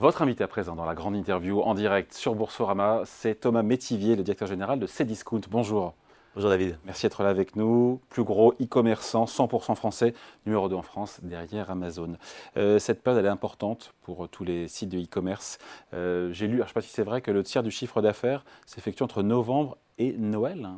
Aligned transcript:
Votre 0.00 0.22
invité 0.22 0.44
à 0.44 0.46
présent 0.46 0.76
dans 0.76 0.84
la 0.84 0.94
grande 0.94 1.16
interview 1.16 1.60
en 1.60 1.74
direct 1.74 2.14
sur 2.14 2.36
Boursorama, 2.36 3.02
c'est 3.04 3.34
Thomas 3.34 3.64
Métivier, 3.64 4.14
le 4.14 4.22
directeur 4.22 4.46
général 4.46 4.78
de 4.78 4.86
Cdiscount. 4.86 5.40
Bonjour. 5.50 5.92
Bonjour 6.36 6.50
David. 6.50 6.78
Merci 6.84 7.06
d'être 7.06 7.24
là 7.24 7.30
avec 7.30 7.56
nous. 7.56 8.00
Plus 8.08 8.22
gros 8.22 8.52
e-commerçant, 8.62 9.24
100% 9.24 9.74
français, 9.74 10.14
numéro 10.46 10.68
2 10.68 10.76
en 10.76 10.82
France, 10.82 11.18
derrière 11.24 11.68
Amazon. 11.72 12.12
Euh, 12.56 12.78
cette 12.78 13.02
période, 13.02 13.18
elle 13.18 13.26
est 13.26 13.32
importante 13.32 13.92
pour 14.02 14.28
tous 14.28 14.44
les 14.44 14.68
sites 14.68 14.88
de 14.88 15.00
e-commerce. 15.00 15.58
Euh, 15.94 16.32
j'ai 16.32 16.46
lu, 16.46 16.58
je 16.58 16.62
ne 16.62 16.66
sais 16.68 16.74
pas 16.74 16.80
si 16.80 16.90
c'est 16.90 17.02
vrai, 17.02 17.20
que 17.20 17.32
le 17.32 17.42
tiers 17.42 17.64
du 17.64 17.72
chiffre 17.72 18.00
d'affaires 18.00 18.44
s'effectue 18.66 19.02
entre 19.02 19.24
novembre 19.24 19.78
et 19.98 20.12
Noël. 20.12 20.68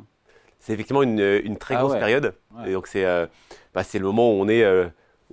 C'est 0.57 0.73
effectivement 0.73 1.03
une, 1.03 1.57
très 1.59 1.75
ah 1.75 1.81
grosse 1.81 1.93
période. 1.93 2.33
Et 2.65 2.73
donc 2.73 2.89
euh, 2.95 3.27
bah, 3.75 3.83
c'est 3.83 3.99
le 3.99 4.05
moment 4.05 4.31
où 4.31 4.41
on 4.41 4.47
est 4.47 4.65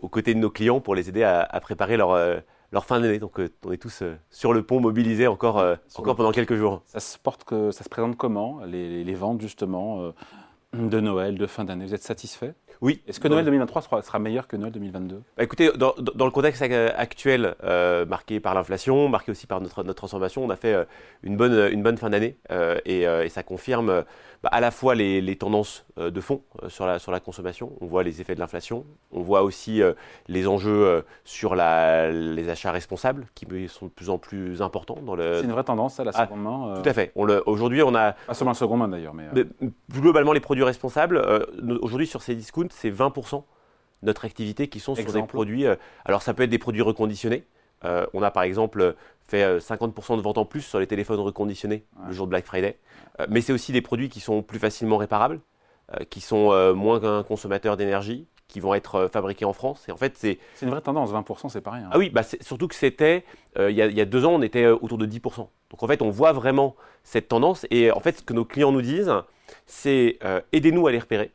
aux 0.02 0.08
côtés 0.10 0.34
de 0.34 0.40
nos 0.40 0.50
clients 0.50 0.80
pour 0.80 0.94
les 0.94 1.08
aider 1.08 1.22
à, 1.22 1.40
à 1.40 1.60
préparer 1.60 1.96
leur 1.96 2.42
leur 2.72 2.84
fin 2.84 3.00
d'année. 3.00 3.18
Donc 3.18 3.40
euh, 3.40 3.48
on 3.64 3.72
est 3.72 3.78
tous 3.78 4.02
euh, 4.02 4.16
sur 4.30 4.52
le 4.52 4.62
pont, 4.62 4.80
mobilisés 4.80 5.26
encore, 5.26 5.58
euh, 5.58 5.76
encore 5.96 6.16
pendant 6.16 6.32
quelques 6.32 6.56
jours. 6.56 6.82
Ça 6.86 7.00
se, 7.00 7.18
porte 7.18 7.44
que, 7.44 7.70
ça 7.70 7.84
se 7.84 7.88
présente 7.88 8.16
comment, 8.16 8.60
les, 8.66 9.04
les 9.04 9.14
ventes 9.14 9.40
justement 9.40 10.12
de 10.74 11.00
Noël, 11.00 11.38
de 11.38 11.46
fin 11.46 11.64
d'année? 11.64 11.86
Vous 11.86 11.94
êtes 11.94 12.02
satisfait? 12.02 12.54
Oui. 12.80 13.02
Est-ce 13.08 13.18
que 13.18 13.26
Noël 13.26 13.44
2023 13.44 14.02
sera, 14.02 14.18
meilleur 14.18 14.46
que 14.46 14.56
Noël 14.56 14.72
2022 14.72 15.22
bah 15.36 15.42
Écoutez, 15.42 15.70
dans, 15.76 15.94
le 15.98 16.30
contexte 16.30 16.62
actuel, 16.62 17.56
marqué 18.06 18.38
par 18.38 18.54
l'inflation, 18.54 19.08
marqué 19.08 19.32
aussi 19.32 19.46
par 19.46 19.60
notre, 19.60 19.82
notre 19.82 19.96
transformation, 19.96 20.44
on 20.44 20.50
a 20.50 20.56
fait 20.56 20.86
une, 21.22 21.36
bonne, 21.36 21.72
une 21.72 21.82
bonne 21.82 21.96
fin 21.96 22.10
d'année 22.10 22.36
et, 22.84 23.02
et, 23.02 23.28
ça 23.30 23.42
confirme 23.42 24.04
bah, 24.42 24.50
à 24.52 24.60
la 24.60 24.70
fois 24.70 24.94
les, 24.94 25.36
tendances 25.36 25.84
euh, 25.98 26.10
de 26.10 26.20
fond 26.20 26.42
euh, 26.62 26.68
sur, 26.68 26.86
la, 26.86 26.98
sur 26.98 27.10
la 27.10 27.18
consommation, 27.18 27.72
on 27.80 27.86
voit 27.86 28.04
les 28.04 28.20
effets 28.20 28.36
de 28.36 28.40
l'inflation, 28.40 28.84
on 29.10 29.20
voit 29.20 29.42
aussi 29.42 29.82
euh, 29.82 29.94
les 30.28 30.46
enjeux 30.46 31.04
sur 31.24 31.56
la, 31.56 32.10
les 32.10 32.48
achats 32.48 32.70
responsables 32.70 33.26
qui 33.34 33.46
sont 33.68 33.86
de 33.86 33.90
plus 33.90 34.10
en 34.10 34.18
plus 34.18 34.62
importants. 34.62 34.98
Dans 35.02 35.16
le... 35.16 35.38
C'est 35.38 35.44
une 35.44 35.52
vraie 35.52 35.64
tendance, 35.64 35.94
ça, 35.94 36.04
la 36.04 36.12
ah, 36.14 36.26
seconde 36.26 36.42
main 36.42 36.80
Tout 36.82 36.88
à 36.88 36.92
fait. 36.92 37.12
Aujourd'hui, 37.16 37.82
on 37.82 37.94
a. 37.94 38.12
Pas 38.12 38.34
seulement 38.34 38.52
la 38.52 38.58
seconde 38.58 38.78
main 38.80 38.88
d'ailleurs, 38.88 39.14
mais. 39.14 39.26
globalement, 39.90 40.32
les 40.32 40.40
produits 40.40 40.64
responsables, 40.64 41.20
aujourd'hui 41.80 42.06
sur 42.06 42.22
ces 42.22 42.34
discounts, 42.34 42.68
c'est 42.70 42.90
20% 42.90 43.42
de 44.02 44.06
notre 44.06 44.24
activité 44.24 44.68
qui 44.68 44.78
sont 44.78 44.94
sur 44.94 45.12
des 45.12 45.22
produits. 45.22 45.66
alors, 46.04 46.22
ça 46.22 46.34
peut 46.34 46.44
être 46.44 46.50
des 46.50 46.58
produits 46.58 46.82
reconditionnés. 46.82 47.44
on 47.82 48.22
a 48.22 48.30
par 48.30 48.44
exemple 48.44 48.94
fait 49.28 49.58
50% 49.58 50.16
de 50.16 50.22
ventes 50.22 50.38
en 50.38 50.44
plus 50.44 50.62
sur 50.62 50.80
les 50.80 50.86
téléphones 50.86 51.20
reconditionnés 51.20 51.84
le 52.06 52.12
jour 52.12 52.26
de 52.26 52.30
Black 52.30 52.46
Friday. 52.46 52.78
Euh, 53.20 53.26
mais 53.28 53.40
c'est 53.40 53.52
aussi 53.52 53.72
des 53.72 53.82
produits 53.82 54.08
qui 54.08 54.20
sont 54.20 54.42
plus 54.42 54.58
facilement 54.58 54.96
réparables, 54.96 55.40
euh, 55.92 56.04
qui 56.10 56.20
sont 56.20 56.52
euh, 56.52 56.74
moins 56.74 57.22
consommateurs 57.22 57.76
d'énergie, 57.76 58.26
qui 58.46 58.60
vont 58.60 58.74
être 58.74 59.08
fabriqués 59.12 59.44
en 59.44 59.52
France. 59.52 59.84
Et 59.88 59.92
en 59.92 59.96
fait, 59.96 60.16
c'est 60.16 60.38
une 60.62 60.70
vraie 60.70 60.80
tendance. 60.80 61.12
20%, 61.12 61.50
c'est 61.50 61.60
pas 61.60 61.72
rien. 61.72 61.88
Ah 61.92 61.98
oui, 61.98 62.08
bah 62.08 62.22
surtout 62.22 62.66
que 62.66 62.74
c'était 62.74 63.24
il, 63.58 63.74
y 63.74 64.00
a 64.00 64.04
deux 64.06 64.24
ans, 64.24 64.32
on 64.32 64.42
était 64.42 64.66
autour 64.66 64.96
de 64.96 65.06
10%. 65.06 65.36
Donc 65.36 65.82
en 65.82 65.86
fait, 65.86 66.00
on 66.00 66.08
voit 66.08 66.32
vraiment 66.32 66.74
cette 67.04 67.28
tendance. 67.28 67.66
Et 67.70 67.90
en 67.92 68.00
fait, 68.00 68.18
ce 68.18 68.22
que 68.22 68.32
nos 68.32 68.46
clients 68.46 68.72
nous 68.72 68.80
disent, 68.80 69.12
c'est 69.66 70.18
aidez-nous 70.52 70.86
à 70.86 70.92
les 70.92 70.98
repérer, 70.98 71.30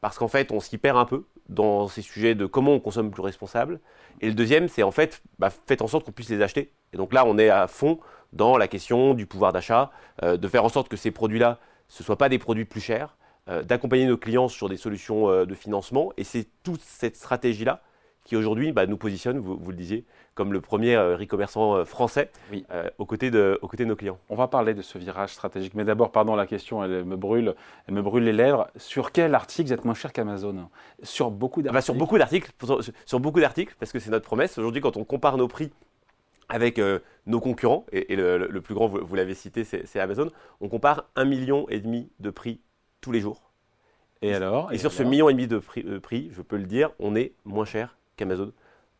parce 0.00 0.18
qu'en 0.18 0.28
fait, 0.28 0.52
on 0.52 0.60
s'y 0.60 0.78
perd 0.78 0.98
un 0.98 1.04
peu 1.04 1.24
dans 1.50 1.88
ces 1.88 2.00
sujets 2.00 2.34
de 2.34 2.46
comment 2.46 2.72
on 2.72 2.80
consomme 2.80 3.10
plus 3.10 3.22
responsable. 3.22 3.80
Et 4.20 4.28
le 4.28 4.34
deuxième, 4.34 4.68
c'est 4.68 4.82
en 4.82 4.90
fait, 4.90 5.22
bah, 5.38 5.50
faites 5.66 5.82
en 5.82 5.86
sorte 5.86 6.06
qu'on 6.06 6.12
puisse 6.12 6.30
les 6.30 6.42
acheter. 6.42 6.72
Et 6.92 6.96
donc 6.96 7.12
là, 7.12 7.24
on 7.26 7.36
est 7.38 7.50
à 7.50 7.66
fond 7.66 7.98
dans 8.32 8.56
la 8.56 8.68
question 8.68 9.14
du 9.14 9.26
pouvoir 9.26 9.52
d'achat, 9.52 9.90
euh, 10.22 10.36
de 10.36 10.48
faire 10.48 10.64
en 10.64 10.68
sorte 10.68 10.88
que 10.88 10.96
ces 10.96 11.10
produits-là, 11.10 11.58
ce 11.88 12.02
ne 12.02 12.06
soient 12.06 12.18
pas 12.18 12.28
des 12.28 12.38
produits 12.38 12.64
plus 12.64 12.80
chers, 12.80 13.16
euh, 13.48 13.62
d'accompagner 13.62 14.06
nos 14.06 14.16
clients 14.16 14.48
sur 14.48 14.68
des 14.68 14.76
solutions 14.76 15.28
euh, 15.28 15.44
de 15.44 15.54
financement. 15.54 16.12
Et 16.16 16.24
c'est 16.24 16.46
toute 16.62 16.80
cette 16.82 17.16
stratégie-là 17.16 17.82
qui 18.24 18.36
aujourd'hui 18.36 18.72
bah, 18.72 18.86
nous 18.86 18.96
positionne, 18.96 19.38
vous, 19.38 19.70
le 19.70 19.76
disiez, 19.76 20.04
comme 20.34 20.52
le 20.52 20.60
premier 20.60 20.94
e-commerçant 20.94 21.84
français 21.84 22.30
aux, 22.98 23.06
côtés 23.06 23.30
de, 23.30 23.58
aux 23.62 23.68
côtés 23.68 23.84
de 23.84 23.88
nos 23.88 23.96
clients. 23.96 24.18
On 24.28 24.36
va 24.36 24.46
parler 24.46 24.74
de 24.74 24.82
ce 24.82 24.98
virage 24.98 25.32
stratégique, 25.32 25.74
mais 25.74 25.84
d'abord, 25.84 26.12
pardon, 26.12 26.36
la 26.36 26.46
question, 26.46 26.84
elle 26.84 27.04
me 27.04 27.16
brûle, 27.16 27.54
elle 27.88 27.94
me 27.94 28.02
brûle 28.02 28.24
les 28.24 28.32
lèvres. 28.32 28.68
Sur 28.76 29.12
quel 29.12 29.34
article 29.34 29.68
vous 29.68 29.72
êtes 29.72 29.84
moins 29.84 29.94
cher 29.94 30.12
qu'Amazon? 30.12 30.68
Sur 31.02 31.30
beaucoup 31.30 31.62
d'articles. 31.62 31.74
Bah, 31.74 31.80
sur 31.80 31.94
beaucoup 31.94 32.18
d'articles, 32.18 32.50
sur 33.06 33.20
beaucoup 33.20 33.40
d'articles, 33.40 33.74
parce 33.78 33.92
que 33.92 33.98
c'est 33.98 34.10
notre 34.10 34.26
promesse. 34.26 34.58
Aujourd'hui, 34.58 34.80
quand 34.80 34.96
on 34.96 35.04
compare 35.04 35.36
nos 35.36 35.48
prix 35.48 35.72
avec 36.48 36.78
euh, 36.78 36.98
nos 37.26 37.40
concurrents, 37.40 37.86
et, 37.92 38.16
le, 38.16 38.60
plus 38.60 38.74
grand, 38.74 38.86
vous, 38.86 39.14
l'avez 39.14 39.34
cité, 39.34 39.64
c'est 39.64 40.00
Amazon, 40.00 40.30
on 40.60 40.68
compare 40.68 41.04
un 41.16 41.24
million 41.24 41.66
et 41.68 41.80
demi 41.80 42.10
de 42.18 42.30
prix 42.30 42.60
tous 43.00 43.12
les 43.12 43.20
jours. 43.20 43.50
Et 44.22 44.34
alors? 44.34 44.72
Et, 44.72 44.78
sur 44.78 44.92
ce 44.92 45.02
million 45.02 45.28
et 45.28 45.32
demi 45.32 45.46
de 45.46 45.58
prix, 45.58 46.30
je 46.32 46.42
peux 46.42 46.56
le 46.56 46.64
dire, 46.64 46.90
on 46.98 47.14
est 47.14 47.32
moins 47.44 47.64
cher 47.64 47.96
qu'Amazon. 48.20 48.52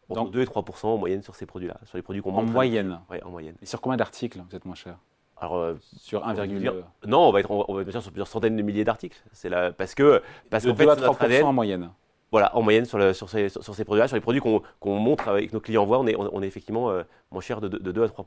Entre 0.08 0.30
2 0.32 0.40
et 0.40 0.44
3% 0.44 0.86
en 0.86 0.96
moyenne 0.96 1.22
sur 1.22 1.36
ces 1.36 1.46
produits-là, 1.46 1.76
sur 1.84 1.96
les 1.96 2.02
produits 2.02 2.20
qu'on 2.20 2.34
En 2.34 2.42
moyenne 2.42 2.98
Oui, 3.10 3.18
en 3.24 3.30
moyenne. 3.30 3.54
Et 3.62 3.66
sur 3.66 3.80
combien 3.80 3.96
d'articles 3.96 4.42
vous 4.48 4.56
êtes 4.56 4.64
moins 4.64 4.74
cher? 4.74 4.96
Alors, 5.36 5.56
euh, 5.56 5.74
sur 5.96 6.26
1,2 6.26 6.82
Non, 7.06 7.28
on 7.28 7.32
va 7.32 7.40
être, 7.40 7.50
on 7.50 7.72
va 7.72 7.82
être 7.82 8.00
sur 8.00 8.10
plusieurs 8.10 8.26
centaines 8.26 8.56
de 8.56 8.62
milliers 8.62 8.84
d'articles. 8.84 9.22
C'est 9.32 9.48
là 9.48 9.70
parce 9.70 9.94
que 9.94 10.20
parce 10.50 10.66
qu'en 10.66 10.74
fait, 10.74 10.84
2 10.84 10.90
à 10.90 10.96
3 10.96 11.42
en 11.44 11.52
moyenne. 11.52 11.90
Voilà, 12.32 12.56
en 12.56 12.62
moyenne 12.62 12.84
sur, 12.84 13.14
sur 13.14 13.28
ces, 13.28 13.48
sur 13.48 13.74
ces 13.74 13.84
produits-là, 13.84 14.08
sur 14.08 14.16
les 14.16 14.20
produits 14.20 14.40
qu'on 14.40 14.98
montre 14.98 15.28
avec 15.28 15.52
nos 15.52 15.60
clients 15.60 15.84
voient, 15.84 15.98
on 15.98 16.06
est, 16.06 16.14
on, 16.16 16.42
est 16.42 16.46
effectivement 16.46 16.90
euh, 16.90 17.02
moins 17.32 17.40
cher 17.40 17.60
de, 17.60 17.66
de, 17.66 17.90
2 17.90 18.04
à 18.04 18.08
3 18.08 18.24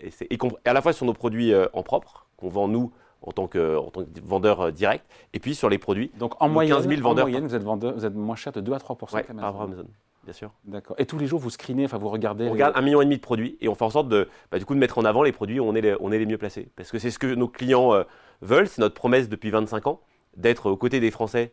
et, 0.00 0.10
et, 0.30 0.38
à 0.64 0.72
la 0.72 0.82
fois 0.82 0.92
sur 0.92 1.06
nos 1.06 1.12
produits 1.12 1.52
euh, 1.52 1.66
en 1.72 1.82
propre, 1.84 2.26
qu'on 2.36 2.48
vend 2.48 2.66
nous 2.66 2.92
en 3.22 3.32
tant 3.32 3.46
que, 3.46 3.76
en 3.76 3.90
tant 3.90 4.02
que 4.02 4.08
vendeur 4.24 4.60
euh, 4.60 4.70
direct, 4.70 5.04
et 5.32 5.38
puis 5.38 5.54
sur 5.54 5.68
les 5.68 5.78
produits. 5.78 6.10
Donc 6.18 6.34
en 6.40 6.48
moyenne, 6.48 6.76
15 6.76 6.88
000 6.88 7.02
vendeurs. 7.02 7.26
En 7.26 7.28
moyenne, 7.28 7.46
vous 7.46 7.54
êtes, 7.54 7.62
vendeur, 7.62 7.94
vous 7.94 8.04
êtes 8.04 8.14
moins 8.14 8.36
cher 8.36 8.52
de 8.52 8.60
2 8.60 8.72
à 8.72 8.78
3 8.78 8.96
ouais, 9.12 9.22
par 9.22 9.36
rapport 9.36 9.60
à 9.60 9.64
Amazon. 9.64 9.86
Bien 10.24 10.32
sûr. 10.32 10.52
D'accord. 10.64 10.96
Et 10.98 11.06
tous 11.06 11.18
les 11.18 11.26
jours, 11.26 11.40
vous 11.40 11.50
screenez, 11.50 11.84
enfin 11.84 11.98
vous 11.98 12.08
regardez. 12.08 12.46
On 12.46 12.52
regarde 12.52 12.76
un 12.76 12.82
million 12.82 13.00
et 13.00 13.04
demi 13.04 13.16
de 13.16 13.22
produits 13.22 13.56
et 13.60 13.68
on 13.68 13.74
fait 13.74 13.84
en 13.84 13.90
sorte 13.90 14.08
de, 14.08 14.28
bah, 14.52 14.58
du 14.58 14.64
coup, 14.64 14.74
de 14.74 14.78
mettre 14.78 14.98
en 14.98 15.04
avant 15.04 15.22
les 15.22 15.32
produits 15.32 15.60
où 15.60 15.64
on 15.64 15.74
est 15.74 15.80
les, 15.80 15.96
on 16.00 16.12
est 16.12 16.18
les 16.18 16.26
mieux 16.26 16.38
placés. 16.38 16.68
Parce 16.76 16.90
que 16.90 16.98
c'est 16.98 17.10
ce 17.10 17.18
que 17.18 17.34
nos 17.34 17.48
clients 17.48 18.04
veulent, 18.42 18.68
c'est 18.68 18.80
notre 18.80 18.94
promesse 18.94 19.28
depuis 19.28 19.50
25 19.50 19.86
ans, 19.86 20.00
d'être 20.36 20.70
aux 20.70 20.76
côtés 20.76 21.00
des 21.00 21.10
Français 21.10 21.52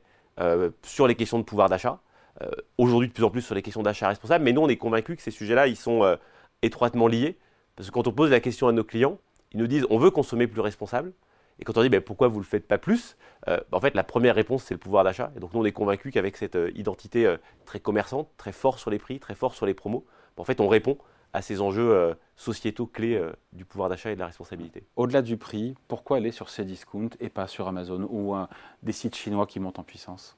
sur 0.83 1.07
les 1.07 1.15
questions 1.15 1.39
de 1.39 1.43
pouvoir 1.43 1.69
d'achat. 1.69 2.01
Euh, 2.43 2.51
aujourd'hui 2.77 3.07
de 3.07 3.13
plus 3.13 3.23
en 3.23 3.31
plus 3.31 3.41
sur 3.41 3.55
les 3.55 3.63
questions 3.63 3.81
d'achat 3.81 4.09
responsable, 4.09 4.45
mais 4.45 4.53
nous 4.53 4.61
on 4.61 4.69
est 4.69 4.77
convaincus 4.77 5.15
que 5.15 5.23
ces 5.23 5.31
sujets-là, 5.31 5.65
ils 5.67 5.75
sont 5.75 6.03
euh, 6.03 6.17
étroitement 6.61 7.07
liés, 7.07 7.39
parce 7.75 7.89
que 7.89 7.93
quand 7.93 8.07
on 8.07 8.11
pose 8.11 8.29
la 8.29 8.39
question 8.39 8.67
à 8.67 8.71
nos 8.71 8.83
clients, 8.83 9.17
ils 9.53 9.59
nous 9.59 9.65
disent 9.65 9.87
on 9.89 9.97
veut 9.97 10.11
consommer 10.11 10.45
plus 10.45 10.61
responsable, 10.61 11.13
et 11.59 11.63
quand 11.63 11.77
on 11.77 11.81
dit 11.81 11.89
ben, 11.89 12.01
pourquoi 12.01 12.27
vous 12.27 12.37
ne 12.37 12.43
le 12.43 12.47
faites 12.47 12.67
pas 12.67 12.77
plus, 12.77 13.17
euh, 13.47 13.59
en 13.71 13.79
fait 13.79 13.95
la 13.95 14.03
première 14.03 14.35
réponse 14.35 14.63
c'est 14.63 14.73
le 14.73 14.79
pouvoir 14.79 15.03
d'achat, 15.03 15.31
et 15.35 15.39
donc 15.39 15.53
nous 15.53 15.61
on 15.61 15.65
est 15.65 15.71
convaincus 15.71 16.13
qu'avec 16.13 16.37
cette 16.37 16.57
identité 16.75 17.35
très 17.65 17.79
commerçante, 17.79 18.29
très 18.37 18.51
fort 18.51 18.79
sur 18.79 18.91
les 18.91 18.99
prix, 18.99 19.19
très 19.19 19.35
fort 19.35 19.53
sur 19.53 19.65
les 19.65 19.73
promos, 19.73 20.05
en 20.37 20.43
fait 20.43 20.59
on 20.61 20.67
répond 20.67 20.97
à 21.33 21.41
ces 21.41 21.61
enjeux 21.61 22.15
sociétaux 22.35 22.87
clés 22.87 23.21
du 23.53 23.65
pouvoir 23.65 23.89
d'achat 23.89 24.11
et 24.11 24.15
de 24.15 24.19
la 24.19 24.27
responsabilité. 24.27 24.85
Au-delà 24.95 25.21
du 25.21 25.37
prix, 25.37 25.75
pourquoi 25.87 26.17
aller 26.17 26.31
sur 26.31 26.49
ces 26.49 26.63
discounts 26.63 27.15
et 27.19 27.29
pas 27.29 27.47
sur 27.47 27.67
Amazon 27.67 28.07
ou 28.09 28.35
des 28.81 28.93
sites 28.93 29.15
chinois 29.15 29.45
qui 29.45 29.59
montent 29.59 29.79
en 29.79 29.83
puissance? 29.83 30.37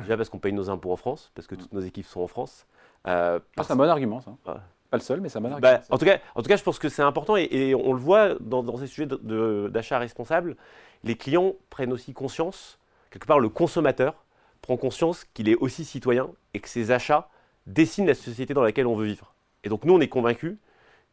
Déjà 0.00 0.16
parce 0.16 0.28
qu'on 0.28 0.38
paye 0.38 0.52
nos 0.52 0.70
impôts 0.70 0.92
en 0.92 0.96
France, 0.96 1.30
parce 1.34 1.46
que 1.46 1.54
toutes 1.54 1.72
nos 1.72 1.80
équipes 1.80 2.06
sont 2.06 2.20
en 2.20 2.26
France. 2.26 2.66
Euh, 3.06 3.40
ah, 3.56 3.62
c'est 3.62 3.72
un 3.72 3.76
bon 3.76 3.88
argument, 3.88 4.20
ça. 4.20 4.62
Pas 4.92 4.98
le 4.98 5.02
seul, 5.02 5.22
mais 5.22 5.34
un 5.34 5.40
bon 5.40 5.58
bah, 5.58 5.80
en, 5.88 5.96
tout 5.96 6.04
cas, 6.04 6.18
en 6.34 6.42
tout 6.42 6.48
cas, 6.50 6.56
je 6.58 6.62
pense 6.62 6.78
que 6.78 6.90
c'est 6.90 7.00
important 7.00 7.34
et, 7.34 7.74
on 7.74 7.94
le 7.94 7.98
voit 7.98 8.34
dans, 8.40 8.76
ces 8.76 8.86
sujets 8.86 9.06
d'achat 9.06 9.98
responsable. 9.98 10.54
Les 11.02 11.16
clients 11.16 11.54
prennent 11.70 11.94
aussi 11.94 12.12
conscience, 12.12 12.78
quelque 13.10 13.26
part, 13.26 13.40
le 13.40 13.48
consommateur 13.48 14.26
prend 14.60 14.76
conscience 14.76 15.24
qu'il 15.32 15.48
est 15.48 15.54
aussi 15.54 15.86
citoyen 15.86 16.28
et 16.52 16.60
que 16.60 16.68
ses 16.68 16.90
achats 16.90 17.30
dessinent 17.66 18.06
la 18.06 18.12
société 18.12 18.52
dans 18.52 18.60
laquelle 18.60 18.86
on 18.86 18.94
veut 18.94 19.06
vivre. 19.06 19.34
Et 19.64 19.70
donc, 19.70 19.86
nous, 19.86 19.94
on 19.94 20.00
est 20.02 20.08
convaincus 20.08 20.58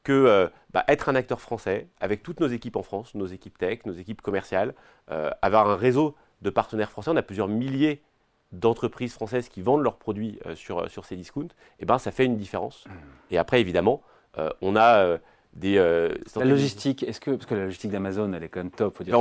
que 0.04 0.12
euh, 0.12 0.48
bah, 0.74 0.84
être 0.90 1.08
un 1.08 1.16
acteur 1.16 1.40
français, 1.40 1.88
avec 2.02 2.22
toutes 2.22 2.42
nos 2.42 2.50
équipes 2.50 2.76
en 2.76 2.84
France, 2.84 3.16
nos 3.16 3.28
équipes 3.28 3.58
tech, 3.58 3.86
nos 3.86 3.94
équipes 3.94 4.22
commerciales, 4.22 4.76
euh, 5.10 5.30
avoir 5.42 5.70
un 5.70 5.78
réseau 5.78 6.18
de 6.42 6.50
partenaires 6.50 6.92
français, 6.92 7.12
on 7.12 7.16
a 7.16 7.22
plusieurs 7.22 7.48
milliers 7.48 8.04
d'entreprises 8.52 9.14
françaises 9.14 9.50
qui 9.50 9.62
vendent 9.62 9.84
leurs 9.84 9.98
produits 9.98 10.40
euh, 10.46 10.56
sur, 10.56 10.80
euh, 10.80 10.88
sur 10.88 11.06
ces 11.06 11.16
discounts, 11.16 11.50
eh 11.80 11.86
ben, 11.86 11.98
ça 11.98 12.12
fait 12.12 12.26
une 12.26 12.38
différence. 12.38 12.86
Mmh. 12.86 12.92
Et 13.32 13.38
après, 13.38 13.62
évidemment, 13.62 14.02
euh, 14.38 14.50
on 14.62 14.76
a 14.76 15.18
des... 15.54 15.76
la 15.76 16.46
logistique, 16.46 17.04
est-ce 17.04 17.20
que... 17.20 17.32
Parce 17.32 17.46
que 17.46 17.56
la 17.56 17.66
logistique 17.66 17.92
d'Amazon, 17.92 18.34
elle 18.34 18.44
est 18.44 18.50
quand 18.50 18.60
même 18.60 18.72
top. 18.72 18.98
Eh 19.02 19.12
ben, 19.12 19.18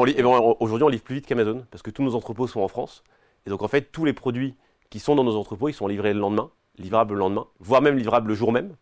aujourd'hui, 0.61 0.85
on 0.85 0.89
livre 0.89 1.03
plus 1.03 1.17
vite 1.17 1.27
qu'Amazon, 1.27 1.65
parce 1.71 1.83
que 1.83 1.91
tous 1.91 2.03
nos 2.03 2.15
entrepôts 2.15 2.47
sont 2.47 2.61
en 2.61 2.69
France. 2.69 3.03
Et 3.47 3.51
donc, 3.51 3.63
en 3.63 3.69
fait, 3.69 3.93
tous 3.93 4.05
les 4.05 4.13
produits 4.13 4.55
qui 4.91 4.99
sont 4.99 5.15
dans 5.15 5.25
nos 5.25 5.37
entrepôts, 5.37 5.69
ils 5.69 5.75
sont 5.75 5.87
livrés 5.87 6.15
le 6.15 6.21
lendemain, 6.21 6.51
livrables 6.79 7.15
le 7.15 7.21
lendemain, 7.21 7.47
voire 7.61 7.83
même 7.83 7.97
livrables 7.97 8.29
le 8.29 8.35
jour 8.35 8.53
même, 8.53 8.77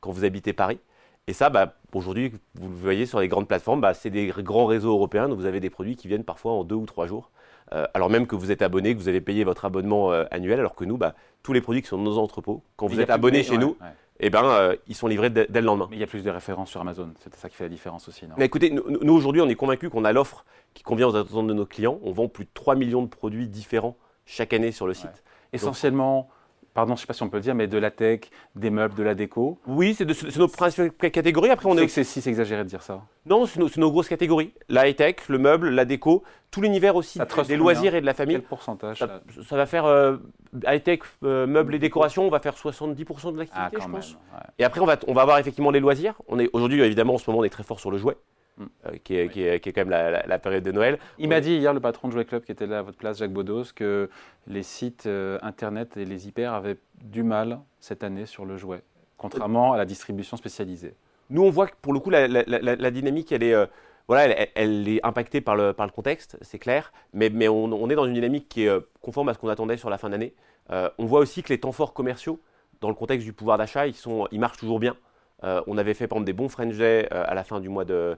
quand 0.00 0.10
vous 0.10 0.24
habitez 0.24 0.52
Paris. 0.52 0.78
Et 1.26 1.32
ça, 1.32 1.50
bah, 1.50 1.74
aujourd'hui, 1.92 2.32
vous 2.54 2.68
le 2.68 2.74
voyez 2.74 3.06
sur 3.06 3.18
les 3.20 3.28
grandes 3.28 3.48
plateformes, 3.48 3.80
bah, 3.80 3.94
c'est 3.94 4.10
des 4.10 4.28
grands 4.28 4.66
réseaux 4.66 4.90
européens, 4.90 5.28
donc 5.28 5.38
vous 5.38 5.46
avez 5.46 5.60
des 5.60 5.70
produits 5.70 5.96
qui 5.96 6.08
viennent 6.08 6.24
parfois 6.24 6.52
en 6.52 6.64
deux 6.64 6.76
ou 6.76 6.86
trois 6.86 7.06
jours. 7.06 7.30
Euh, 7.72 7.86
alors 7.94 8.10
même 8.10 8.26
que 8.26 8.36
vous 8.36 8.50
êtes 8.50 8.62
abonné, 8.62 8.94
que 8.94 9.00
vous 9.00 9.08
avez 9.08 9.20
payé 9.20 9.44
votre 9.44 9.64
abonnement 9.64 10.12
euh, 10.12 10.24
annuel, 10.30 10.60
alors 10.60 10.74
que 10.74 10.84
nous, 10.84 10.96
bah, 10.96 11.14
tous 11.42 11.52
les 11.52 11.60
produits 11.60 11.82
qui 11.82 11.88
sont 11.88 11.98
dans 11.98 12.04
nos 12.04 12.18
entrepôts, 12.18 12.62
quand 12.76 12.86
vous 12.86 13.00
êtes 13.00 13.10
abonné 13.10 13.42
chez 13.42 13.58
nous, 13.58 13.76
Eh 14.18 14.30
ben, 14.30 14.44
euh, 14.44 14.76
ils 14.86 14.94
sont 14.94 15.08
livrés 15.08 15.30
dès, 15.30 15.46
le 15.52 15.60
lendemain. 15.60 15.88
Mais 15.90 15.96
il 15.96 16.00
y 16.00 16.04
a 16.04 16.06
plus 16.06 16.22
de 16.22 16.30
références 16.30 16.70
sur 16.70 16.80
Amazon, 16.80 17.12
c'est 17.22 17.34
ça 17.34 17.48
qui 17.48 17.56
fait 17.56 17.64
la 17.64 17.70
différence 17.70 18.08
aussi. 18.08 18.26
Non? 18.26 18.34
Mais 18.38 18.46
écoutez, 18.46 18.70
nous, 18.70 19.14
aujourd'hui, 19.14 19.42
on 19.42 19.48
est 19.48 19.54
convaincus 19.56 19.90
qu'on 19.90 20.04
a 20.04 20.12
l'offre 20.12 20.44
qui 20.74 20.82
convient 20.82 21.08
aux 21.08 21.16
attentes 21.16 21.46
de 21.46 21.54
nos 21.54 21.66
clients. 21.66 21.98
On 22.02 22.12
vend 22.12 22.28
plus 22.28 22.44
de 22.44 22.50
3 22.54 22.76
millions 22.76 23.02
de 23.02 23.08
produits 23.08 23.48
différents 23.48 23.96
chaque 24.24 24.52
année 24.52 24.72
sur 24.72 24.86
le 24.86 24.94
site. 24.94 25.22
Essentiellement 25.52 26.28
pardon, 26.76 26.94
je 26.94 26.98
ne 26.98 27.00
sais 27.00 27.06
pas 27.08 27.14
si 27.14 27.22
on 27.24 27.28
peut 27.28 27.38
le 27.38 27.42
dire, 27.42 27.54
mais 27.56 27.66
de 27.66 27.78
la 27.78 27.90
tech, 27.90 28.20
des 28.54 28.70
meubles, 28.70 28.94
de 28.94 29.02
la 29.02 29.14
déco. 29.16 29.58
Oui, 29.66 29.94
c'est, 29.98 30.04
de- 30.04 30.12
c'est 30.12 30.36
nos 30.36 30.46
principales 30.46 30.92
catégories. 30.92 31.50
Après, 31.50 31.68
on 31.68 31.76
est 31.76 31.86
que 31.86 32.04
c'est 32.04 32.26
exagéré 32.28 32.62
de 32.62 32.68
dire 32.68 32.82
ça. 32.82 33.02
Non, 33.24 33.46
c'est 33.46 33.58
nos, 33.58 33.68
c'est 33.68 33.80
nos 33.80 33.90
grosses 33.90 34.08
catégories. 34.08 34.52
La 34.68 34.86
high-tech, 34.88 35.16
le 35.28 35.38
meuble, 35.38 35.70
la 35.70 35.84
déco, 35.84 36.22
tout 36.52 36.60
l'univers 36.60 36.94
aussi 36.94 37.18
des 37.48 37.56
loisirs 37.56 37.94
et 37.96 38.00
de 38.00 38.06
la 38.06 38.14
famille. 38.14 38.36
Quel 38.36 38.44
pourcentage 38.44 38.98
Ça, 38.98 39.56
va 39.56 39.66
faire 39.66 39.86
euh, 39.86 40.18
high-tech, 40.66 41.00
euh, 41.24 41.46
meubles 41.46 41.74
et 41.74 41.78
décorations, 41.80 42.24
on 42.26 42.30
va 42.30 42.38
faire 42.38 42.54
70% 42.54 43.32
de 43.32 43.38
l'activité, 43.38 43.50
Ah, 43.54 43.70
quand 43.72 43.80
je 43.82 43.86
même. 43.88 43.96
pense. 43.96 44.12
ouais. 44.12 44.40
Et 44.58 44.64
après, 44.64 44.80
on 44.80 44.86
va, 44.86 44.96
on 45.08 45.12
va 45.14 45.22
avoir 45.22 45.38
effectivement 45.38 45.70
les 45.70 45.80
loisirs. 45.80 46.14
On 46.28 46.38
est 46.38 46.48
aujourd'hui, 46.52 46.80
évidemment, 46.82 47.14
en 47.14 47.18
ce 47.18 47.28
moment, 47.28 47.40
on 47.40 47.44
est 47.44 47.48
très 47.50 47.64
fort 47.64 47.80
sur 47.80 47.90
le 47.90 47.98
jouet, 47.98 48.16
Mm. 48.58 48.64
euh, 48.86 48.90
qui, 49.04 49.16
est, 49.16 49.28
qui, 49.28 49.42
est, 49.42 49.60
qui 49.60 49.68
est 49.68 49.72
quand 49.72 49.82
même 49.82 49.90
la, 49.90 50.10
la- 50.10 50.26
la 50.26 50.38
période 50.38 50.64
de 50.64 50.72
Noël. 50.72 50.98
Il 51.18 51.28
m'a 51.28 51.40
dit 51.40 51.56
hier, 51.56 51.74
le 51.74 51.80
patron 51.80 52.08
de 52.08 52.12
Jouet 52.14 52.24
Club 52.24 52.42
qui 52.42 52.52
était 52.52 52.66
là 52.66 52.78
à 52.78 52.82
votre 52.82 52.96
place, 52.96 53.18
Jacques 53.18 53.32
Baudos, 53.32 53.64
que 53.74 54.08
les 54.46 54.62
sites 54.62 55.04
euh, 55.06 55.38
internet 55.42 55.96
et 55.98 56.04
les 56.06 56.26
hyper 56.26 56.54
avaient 56.54 56.78
du 57.02 57.22
mal 57.22 57.60
cette 57.80 58.02
année 58.02 58.24
sur 58.24 58.46
le 58.46 58.56
jouet, 58.56 58.82
contrairement 59.18 59.74
à 59.74 59.76
la 59.76 59.84
distribution 59.84 60.36
spécialisée. 60.38 60.94
Nous, 61.28 61.42
on 61.42 61.50
voit 61.50 61.66
que 61.66 61.74
pour 61.82 61.92
le 61.92 61.98
coup, 62.00 62.08
la, 62.08 62.90
dynamique, 62.90 63.30
elle 63.32 63.42
est, 63.42 63.52
euh, 63.52 63.66
voilà, 64.08 64.24
elle, 64.24 64.48
elle 64.54 64.88
est 64.88 65.04
impactée 65.04 65.40
par 65.42 65.56
le, 65.56 65.72
par 65.72 65.84
le 65.84 65.92
contexte, 65.92 66.38
c'est 66.40 66.58
clair, 66.58 66.92
mais, 67.12 67.28
mais 67.28 67.48
on, 67.48 67.64
on 67.64 67.90
est 67.90 67.94
dans 67.94 68.06
une 68.06 68.14
dynamique 68.14 68.48
qui 68.48 68.64
est 68.64 68.72
conforme 69.02 69.28
à 69.28 69.34
ce 69.34 69.38
qu'on 69.38 69.48
attendait 69.48 69.76
sur 69.76 69.90
la 69.90 69.98
fin 69.98 70.08
d'année. 70.08 70.34
On 70.70 71.04
voit 71.04 71.20
aussi 71.20 71.42
que 71.42 71.50
les 71.50 71.60
temps 71.60 71.72
forts 71.72 71.92
commerciaux, 71.92 72.40
dans 72.80 72.88
le 72.88 72.94
contexte 72.94 73.24
du 73.26 73.32
pouvoir 73.32 73.58
d'achat, 73.58 73.86
ils, 73.86 73.94
sont, 73.94 74.28
ils 74.30 74.40
marchent 74.40 74.58
toujours 74.58 74.80
bien. 74.80 74.96
Euh, 75.44 75.60
on 75.66 75.76
avait 75.76 75.92
fait 75.92 76.04
exemple 76.04 76.24
des 76.24 76.32
bons 76.32 76.48
French 76.48 76.76
Day 76.76 77.08
euh, 77.12 77.24
à, 77.26 77.34
la 77.34 77.44
fin 77.44 77.60
du 77.60 77.68
mois 77.68 77.84
de, 77.84 78.16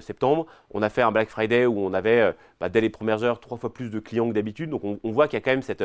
septembre. 0.00 0.46
On 0.70 0.82
a 0.82 0.88
fait 0.88 1.02
un 1.02 1.12
Black 1.12 1.28
Friday 1.28 1.66
où 1.66 1.78
on 1.78 1.92
avait, 1.92 2.20
euh, 2.20 2.32
bah, 2.60 2.68
dès 2.68 2.80
les 2.80 2.88
premières 2.88 3.22
heures, 3.22 3.40
trois 3.40 3.58
fois 3.58 3.72
plus 3.72 3.90
de 3.90 3.98
clients 3.98 4.28
que 4.28 4.34
d'habitude. 4.34 4.70
Donc 4.70 4.82
on, 4.84 5.10
voit 5.10 5.28
qu'il 5.28 5.36
y 5.36 5.42
a 5.42 5.44
quand 5.44 5.50
même 5.50 5.62
cette, 5.62 5.84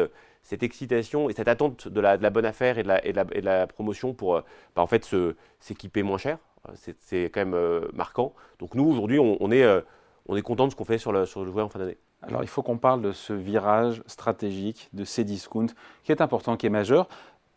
excitation 0.64 1.30
et 1.30 1.34
cette 1.34 1.48
attente 1.48 1.88
de 1.88 2.00
la, 2.00 2.18
bonne 2.30 2.46
affaire 2.46 2.78
et 2.78 2.84
de 2.84 3.42
la, 3.42 3.68
promotion 3.68 4.14
pour 4.14 4.42
bah, 4.76 4.82
en 4.82 4.88
fait, 4.88 5.14
s'équiper 5.60 6.04
moins 6.04 6.18
cher. 6.18 6.38
C'est 7.00 7.26
quand 7.26 7.46
même 7.46 7.82
marquant. 7.94 8.34
Donc 8.60 8.76
nous, 8.76 8.90
aujourd'hui, 8.90 9.20
on, 9.20 9.52
est, 9.52 9.66
on 10.28 10.36
est 10.36 10.42
content 10.42 10.68
de 10.68 10.72
ce 10.72 10.76
qu'on 10.76 10.86
fait 10.86 10.98
sur 10.98 11.12
le, 11.12 11.26
sur 11.26 11.46
jouet 11.46 11.62
en 11.62 11.70
fin 11.70 11.80
d'année. 11.80 11.98
Alors, 12.22 12.44
il 12.44 12.50
faut 12.50 12.62
qu'on 12.62 12.78
parle 12.78 13.02
de 13.02 13.14
ce 13.14 13.32
virage 13.32 14.04
stratégique 14.06 14.90
de 14.92 15.06
ces 15.06 15.24
discounts 15.24 15.74
qui 16.04 16.12
est 16.12 16.22
important, 16.22 16.58
qui 16.58 16.66
est 16.66 16.70
majeur, 16.70 17.08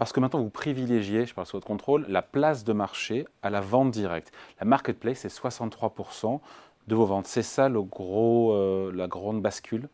parce 0.02 0.12
que 0.12 0.18
maintenant 0.18 0.40
vous 0.40 0.50
privilégiez, 0.50 1.26
je 1.26 1.32
parle 1.32 1.46
sous 1.46 1.56
votre 1.56 1.66
contrôle, 1.68 2.04
la 2.08 2.22
place 2.22 2.64
de 2.64 2.72
marché 2.72 3.24
à 3.40 3.50
la 3.50 3.60
vente 3.60 3.92
directe. 3.92 4.32
La 4.58 4.66
marketplace, 4.66 5.18
c'est 5.18 5.28
63% 5.28 6.40
de 6.88 6.94
vos 6.96 7.06
ventes. 7.06 7.28
C'est 7.28 7.44
ça 7.44 7.68
le 7.68 7.82
gros, 7.82 8.52
euh, 8.52 8.90
la 8.92 9.06
grande 9.06 9.40
bascule 9.40 9.88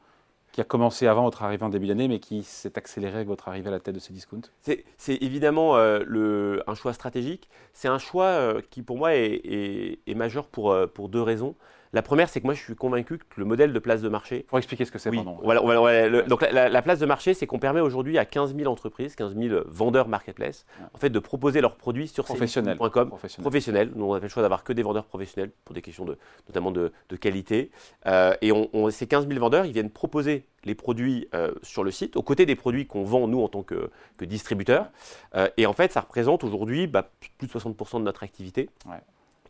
qui 0.52 0.62
a 0.62 0.64
commencé 0.64 1.06
avant 1.06 1.25
votre 1.25 1.43
arrivée 1.43 1.62
en 1.62 1.69
début 1.69 1.88
d'année, 1.88 2.08
mais 2.08 2.20
qui 2.20 2.43
s'est 2.43 2.78
accélérée 2.78 3.16
avec 3.16 3.28
votre 3.28 3.49
arrivée 3.49 3.69
à 3.69 3.70
la 3.70 3.81
tête 3.81 3.96
de 3.96 4.00
ces 4.00 4.14
discounts? 4.14 4.49
C'est 4.62 5.22
évidemment 5.22 5.76
euh, 5.76 6.58
un 6.66 6.75
choix 6.75 6.94
stratégique. 6.94 7.50
C'est 7.75 7.88
un 7.88 7.99
choix 7.99 8.25
euh, 8.25 8.62
qui, 8.70 8.81
pour 8.81 8.96
moi, 8.96 9.11
est, 9.12 10.14
majeur 10.16 10.46
pour 10.46 11.08
deux 11.11 11.20
raisons. 11.20 11.54
La 11.93 12.02
première, 12.02 12.29
c'est 12.29 12.40
que 12.40 12.46
moi, 12.46 12.55
je 12.55 12.62
suis 12.62 12.75
convaincu 12.75 13.19
que 13.19 13.25
le 13.37 13.44
modèle 13.44 13.73
de 13.73 13.79
place 13.79 14.02
de 14.02 14.08
marché. 14.08 14.44
Pour 14.49 14.58
expliquer 14.58 14.85
ce 14.85 14.93
que 14.93 14.99
c'est, 14.99 15.11
Oui, 15.11 15.17
pardon. 15.17 15.38
voilà, 15.43 15.61
voilà, 15.61 15.81
voilà, 15.81 16.08
le- 16.08 16.23
donc 16.25 16.43
la, 16.43 16.50
la- 16.52 16.69
la 16.69 16.82
place 16.82 16.99
de 16.99 17.06
marché, 17.06 17.35
c'est 17.35 17.46
qu'on 17.46 17.58
permet 17.58 17.81
aujourd'hui 17.81 18.19
à 18.19 18.25
15 18.25 18.55
000 18.55 18.70
entreprises, 18.70 19.14
15 19.17 19.35
000 19.37 19.62
vendeurs 19.67 20.08
marketplace, 20.08 20.67
Ouais. 20.81 20.87
en 20.94 20.99
fait, 20.99 21.11
de 21.11 21.19
proposer 21.19 21.61
leurs 21.61 21.76
produits 21.76 22.08
sur 22.08 22.25
Professionnel. 22.25 22.75
cdiscount.com. 22.76 23.08
Professionnel. 23.08 23.43
professionnels. 23.43 23.93
Nous, 23.94 24.05
on 24.05 24.14
a 24.14 24.19
fait 24.20 24.26
le 24.26 24.31
choix 24.31 24.43
d'avoir 24.43 24.64
que 24.64 24.73
des 24.73 24.82
vendeurs 24.82 25.06
professionnels 25.06 25.50
pour 25.64 25.75
des 25.75 25.82
questions 25.82 26.05
de, 26.05 26.19
notamment 26.49 26.70
de, 26.70 26.93
de 27.08 27.17
qualité. 27.17 27.70
Euh, 28.06 28.35
et 28.43 28.52
on, 28.52 28.69
on- 28.73 28.90
ces 28.90 29.06
15 29.06 29.26
000 29.29 29.40
vendeurs, 29.40 29.64
ils 29.64 29.73
viennent 29.73 29.90
proposer 29.90 30.46
les 30.64 30.75
produits 30.75 31.29
euh, 31.35 31.52
sur 31.62 31.85
le 31.85 31.90
site, 31.90 32.17
aux 32.17 32.23
côtés 32.23 32.44
des 32.44 32.56
produits 32.56 32.87
qu'on 32.87 33.02
vend, 33.05 33.29
nous, 33.29 33.40
en 33.43 33.49
tant 33.49 33.62
que, 33.62 33.90
que 34.19 34.25
distributeurs. 34.25 34.90
Euh, 35.37 35.49
et 35.56 35.67
en 35.67 35.73
fait, 35.73 35.93
ça 35.93 36.00
représente 36.00 36.44
aujourd'hui 36.44 36.87
bah, 36.87 37.08
plus 37.38 37.46
de 37.46 37.52
60% 37.52 37.99
de 37.99 38.02
notre 38.05 38.23
activité. 38.25 38.69
Ouais. 38.87 38.96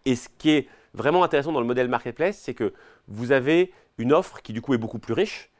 Et 0.05 0.17
ce 0.17 0.29
qui 0.39 0.51
est 0.51 0.69
vraiment 0.95 1.23
intéressant 1.25 1.53
dans 1.53 1.61
le 1.61 1.67
modèle 1.67 1.89
marketplace, 1.89 2.39
c'est 2.39 2.55
que 2.55 2.73
vous 3.09 3.33
avez 3.33 3.73
une 3.99 4.13
offre 4.13 4.43
qui, 4.43 4.53
du 4.53 4.61
coup, 4.63 4.75
est 4.75 4.79
beaucoup 4.79 4.99
plus 4.99 5.13
riche. 5.15 5.51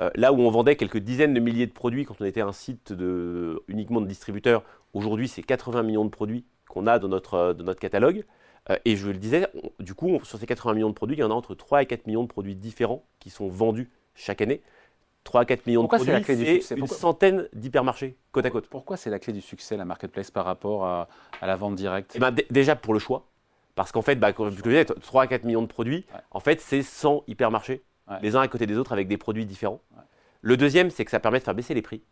Euh, 0.00 0.10
là 0.14 0.32
où 0.32 0.40
on 0.40 0.50
vendait 0.50 0.76
quelques 0.76 0.98
dizaines 0.98 1.34
de 1.34 1.40
milliers 1.40 1.66
de 1.66 1.72
produits 1.72 2.04
quand 2.04 2.14
on 2.20 2.24
était 2.24 2.40
un 2.40 2.52
site 2.52 2.92
de, 2.92 3.60
uniquement 3.66 4.00
de 4.00 4.06
distributeurs, 4.06 4.62
aujourd'hui, 4.94 5.26
c'est 5.28 5.42
80 5.42 5.82
millions 5.82 6.04
de 6.04 6.10
produits 6.10 6.44
qu'on 6.68 6.86
a 6.86 6.98
dans 6.98 7.08
notre, 7.08 7.34
euh, 7.34 7.52
dans 7.54 7.64
notre 7.64 7.80
catalogue. 7.80 8.24
Euh, 8.70 8.76
et 8.84 8.96
je 8.96 9.08
le 9.08 9.14
disais, 9.18 9.46
on- 9.62 9.82
du 9.82 9.94
coup, 9.94 10.08
on- 10.08 10.22
sur 10.24 10.38
ces 10.38 10.46
80 10.46 10.74
millions 10.74 10.88
de 10.90 10.94
produits, 10.94 11.16
il 11.16 11.20
y 11.20 11.24
en 11.24 11.30
a 11.30 11.34
entre 11.34 11.54
3 11.54 11.82
et 11.82 11.86
4 11.86 12.06
millions 12.06 12.22
de 12.22 12.28
produits 12.28 12.54
différents 12.54 13.04
qui 13.18 13.30
sont 13.30 13.48
vendus 13.48 13.90
chaque 14.14 14.40
année. 14.40 14.60
3 15.24 15.40
à 15.40 15.44
4 15.44 15.66
millions 15.66 15.80
Pourquoi 15.82 15.98
de 15.98 16.04
c'est 16.04 16.12
la 16.12 16.20
produits, 16.20 16.36
clé 16.36 16.36
du 16.36 16.44
c'est 16.44 16.54
succès? 16.60 16.74
une 16.74 16.80
Pourquoi- 16.80 16.96
centaine 16.96 17.48
d'hypermarchés 17.52 18.16
côte 18.32 18.46
à 18.46 18.50
côte. 18.50 18.66
Pourquoi 18.68 18.96
c'est 18.96 19.10
la 19.10 19.18
clé 19.18 19.32
du 19.32 19.40
succès, 19.40 19.76
la 19.76 19.84
marketplace, 19.84 20.30
par 20.30 20.44
rapport 20.44 20.84
à, 20.86 21.08
à 21.40 21.46
la 21.46 21.56
vente 21.56 21.74
directe? 21.74 22.12
Eh 22.14 22.18
ben, 22.20 22.30
dé- 22.30 22.46
déjà 22.50 22.76
pour 22.76 22.94
le 22.94 23.00
choix, 23.00 23.26
parce 23.78 23.92
qu'en 23.92 24.02
fait, 24.02 24.16
bah, 24.16 24.32
comme 24.32 24.50
je 24.50 24.60
disais, 24.60 24.84
3 24.84 25.22
à 25.22 25.26
4 25.28 25.44
millions 25.44 25.62
de 25.62 25.68
produits, 25.68 26.04
Ouais. 26.12 26.20
en 26.32 26.40
fait, 26.40 26.60
c'est 26.60 26.82
100 26.82 27.22
hypermarchés, 27.28 27.84
Ouais. 28.10 28.16
les 28.22 28.34
uns 28.34 28.40
à 28.40 28.48
côté 28.48 28.66
des 28.66 28.76
autres 28.76 28.92
avec 28.92 29.06
des 29.06 29.16
produits 29.16 29.46
différents. 29.46 29.80
Ouais. 29.96 30.02
Le 30.42 30.56
deuxième, 30.56 30.90
c'est 30.90 31.04
que 31.04 31.12
ça 31.12 31.20
permet 31.20 31.38
de 31.38 31.44
faire 31.44 31.54
baisser 31.54 31.74
les 31.74 31.82
prix, 31.82 32.02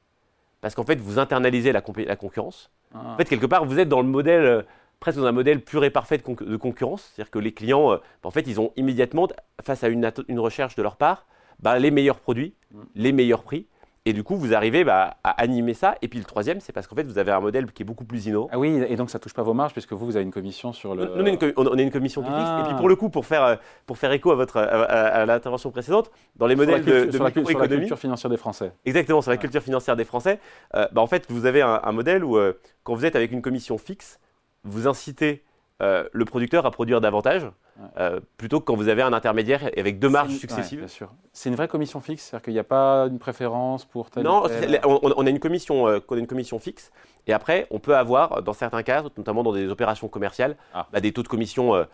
parce 0.60 0.76
qu'en 0.76 0.84
fait, 0.84 1.00
vous 1.00 1.18
internalisez 1.18 1.72
la, 1.72 1.80
concurrence. 1.80 2.70
Ah. 2.94 3.14
En 3.14 3.16
fait, 3.16 3.24
quelque 3.24 3.46
part, 3.46 3.64
vous 3.64 3.80
êtes 3.80 3.88
dans 3.88 4.00
le 4.00 4.06
modèle, 4.06 4.44
euh, 4.44 4.62
presque 5.00 5.18
dans 5.18 5.26
un 5.26 5.32
modèle 5.32 5.60
pur 5.60 5.82
et 5.84 5.90
parfait 5.90 6.18
de, 6.18 6.22
conc- 6.22 6.44
de 6.44 6.56
concurrence. 6.56 7.10
C'est-à-dire 7.14 7.32
que 7.32 7.38
les 7.40 7.52
clients, 7.52 7.92
euh, 7.92 7.98
en 8.22 8.30
fait, 8.30 8.46
ils 8.46 8.60
ont 8.60 8.72
immédiatement, 8.76 9.26
face 9.64 9.82
à 9.82 9.88
une 9.88 10.38
recherche 10.38 10.76
de 10.76 10.82
leur 10.84 10.94
part, 10.96 11.26
bah, 11.58 11.78
les 11.80 11.90
meilleurs 11.90 12.20
produits, 12.20 12.54
Mm. 12.70 12.80
les 12.94 13.12
meilleurs 13.12 13.42
prix. 13.42 13.66
Et 14.08 14.12
du 14.12 14.22
coup, 14.22 14.36
vous 14.36 14.54
arrivez 14.54 14.84
bah, 14.84 15.16
à 15.24 15.30
animer 15.42 15.74
ça. 15.74 15.96
Et 16.00 16.06
puis 16.06 16.20
le 16.20 16.24
troisième, 16.24 16.60
c'est 16.60 16.72
parce 16.72 16.86
qu'en 16.86 16.94
fait, 16.94 17.02
vous 17.02 17.18
avez 17.18 17.32
un 17.32 17.40
modèle 17.40 17.70
qui 17.72 17.82
est 17.82 17.84
beaucoup 17.84 18.04
plus 18.04 18.26
innovant. 18.26 18.48
Ah 18.52 18.58
oui, 18.58 18.80
et 18.88 18.94
donc 18.94 19.10
ça 19.10 19.18
touche 19.18 19.34
pas 19.34 19.42
vos 19.42 19.52
marges, 19.52 19.72
puisque 19.72 19.92
vous, 19.92 20.06
vous 20.06 20.14
avez 20.16 20.24
une 20.24 20.30
commission 20.30 20.72
sur 20.72 20.94
le... 20.94 21.06
Nous, 21.06 21.22
on, 21.22 21.26
est 21.26 21.82
une, 21.82 21.88
on- 21.88 21.90
commission 21.90 22.22
qui 22.22 22.28
est 22.28 22.32
fixe. 22.32 22.46
Ah. 22.48 22.60
Et 22.62 22.68
puis 22.68 22.76
pour 22.76 22.88
le 22.88 22.94
coup, 22.94 23.10
pour 23.10 23.26
faire, 23.26 23.42
euh, 23.42 23.56
pour 23.84 23.98
faire 23.98 24.12
écho 24.12 24.30
à, 24.30 24.36
votre, 24.36 24.58
à, 24.58 24.62
à- 24.62 25.22
à 25.22 25.26
l'intervention 25.26 25.72
précédente, 25.72 26.12
dans 26.36 26.46
les 26.46 26.54
sur 26.54 26.64
modèles 26.64 26.84
de, 26.84 26.90
culture- 26.90 27.06
de 27.06 27.10
sur 27.12 27.24
la, 27.24 27.30
sur 27.30 27.68
culture 27.68 27.98
financière 27.98 28.30
des 28.30 28.36
Français. 28.36 28.72
exactement, 28.84 29.20
sur 29.22 29.30
la 29.32 29.34
Ouais. 29.36 29.40
culture 29.40 29.62
financière 29.62 29.96
des 29.96 30.04
Français, 30.04 30.38
euh, 30.76 30.86
bah, 30.92 31.02
en 31.02 31.08
fait, 31.08 31.26
vous 31.28 31.44
avez 31.44 31.62
un, 31.62 31.80
un 31.82 31.92
modèle 31.92 32.24
où, 32.24 32.36
euh, 32.36 32.52
quand 32.84 32.94
vous 32.94 33.04
êtes 33.04 33.16
avec 33.16 33.32
une 33.32 33.42
commission 33.42 33.76
fixe, 33.76 34.20
vous 34.62 34.86
incitez 34.86 35.42
euh, 35.82 36.08
le 36.12 36.24
producteur 36.24 36.64
à 36.66 36.70
produire 36.70 37.00
davantage, 37.00 37.44
Ouais. 37.78 37.88
euh, 37.98 38.20
plutôt 38.38 38.60
que 38.60 38.64
quand 38.64 38.74
vous 38.76 38.88
avez 38.88 39.02
un 39.02 39.12
intermédiaire 39.12 39.68
avec 39.76 39.98
deux 39.98 40.08
marges 40.08 40.32
successives. 40.34 40.80
ouais. 40.80 41.06
C'est 41.34 41.50
une 41.50 41.54
vraie 41.56 41.68
commission 41.68 42.00
fixe, 42.00 42.22
c'est-à-dire 42.24 42.44
qu'il 42.44 42.52
n'y 42.54 42.58
a 42.58 42.64
pas 42.64 43.06
une 43.10 43.18
préférence 43.18 43.84
pour 43.84 44.08
tel 44.08 44.22
Non, 44.24 44.44
on, 44.84 45.00
on 45.14 45.26
a 45.26 45.28
une 45.28 45.38
commission, 45.38 45.86
euh, 45.86 45.98
on 46.08 46.16
a 46.16 46.18
une 46.18 46.26
commission 46.26 46.58
fixe, 46.58 46.90
et 47.26 47.34
après, 47.34 47.66
on 47.70 47.78
peut 47.78 47.94
avoir, 47.94 48.42
dans 48.42 48.54
certains 48.54 48.82
cas, 48.82 49.02
notamment 49.18 49.42
dans 49.42 49.52
des 49.52 49.68
opérations 49.68 50.08
commerciales, 50.08 50.56
Ah. 50.72 50.86
bah, 50.90 51.00
des 51.00 51.12
taux 51.12 51.22
de 51.22 51.28
commission 51.28 51.86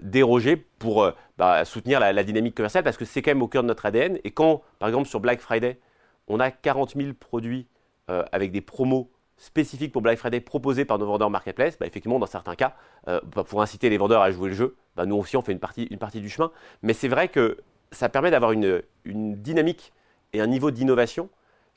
dérogés 0.00 0.56
pour 0.78 1.10
bah, 1.38 1.64
soutenir 1.64 1.98
la, 1.98 2.12
la 2.12 2.22
dynamique 2.22 2.54
commerciale, 2.54 2.84
parce 2.84 2.96
que 2.96 3.04
c'est 3.04 3.20
quand 3.22 3.32
même 3.32 3.42
au 3.42 3.48
cœur 3.48 3.62
de 3.62 3.68
notre 3.68 3.86
ADN. 3.86 4.18
Et 4.22 4.30
quand, 4.30 4.62
par 4.78 4.88
exemple, 4.88 5.08
sur 5.08 5.18
Black 5.18 5.40
Friday, 5.40 5.80
on 6.28 6.38
a 6.38 6.50
40 6.52 6.94
000 6.96 7.12
produits 7.18 7.66
avec 8.06 8.52
des 8.52 8.60
promos 8.60 9.10
spécifiques 9.36 9.92
pour 9.92 10.02
Black 10.02 10.18
Friday 10.18 10.40
proposés 10.40 10.84
par 10.84 10.98
nos 10.98 11.06
vendeurs 11.06 11.30
marketplace, 11.30 11.78
bah, 11.78 11.86
effectivement, 11.86 12.18
dans 12.18 12.26
certains 12.26 12.54
cas, 12.54 12.74
euh, 13.08 13.20
bah, 13.34 13.44
pour 13.44 13.62
inciter 13.62 13.90
les 13.90 13.98
vendeurs 13.98 14.22
à 14.22 14.30
jouer 14.30 14.50
le 14.50 14.54
jeu, 14.54 14.76
bah, 14.96 15.06
nous 15.06 15.16
aussi, 15.16 15.36
on 15.36 15.42
fait 15.42 15.52
une 15.52 15.58
partie, 15.58 15.84
une 15.84 15.98
partie 15.98 16.20
du 16.20 16.28
chemin. 16.28 16.50
Mais 16.82 16.92
c'est 16.92 17.08
vrai 17.08 17.28
que 17.28 17.58
ça 17.90 18.08
permet 18.08 18.30
d'avoir 18.30 18.52
une, 18.52 18.82
une 19.04 19.34
dynamique 19.36 19.92
et 20.32 20.40
un 20.40 20.46
niveau 20.46 20.70
d'innovation 20.70 21.28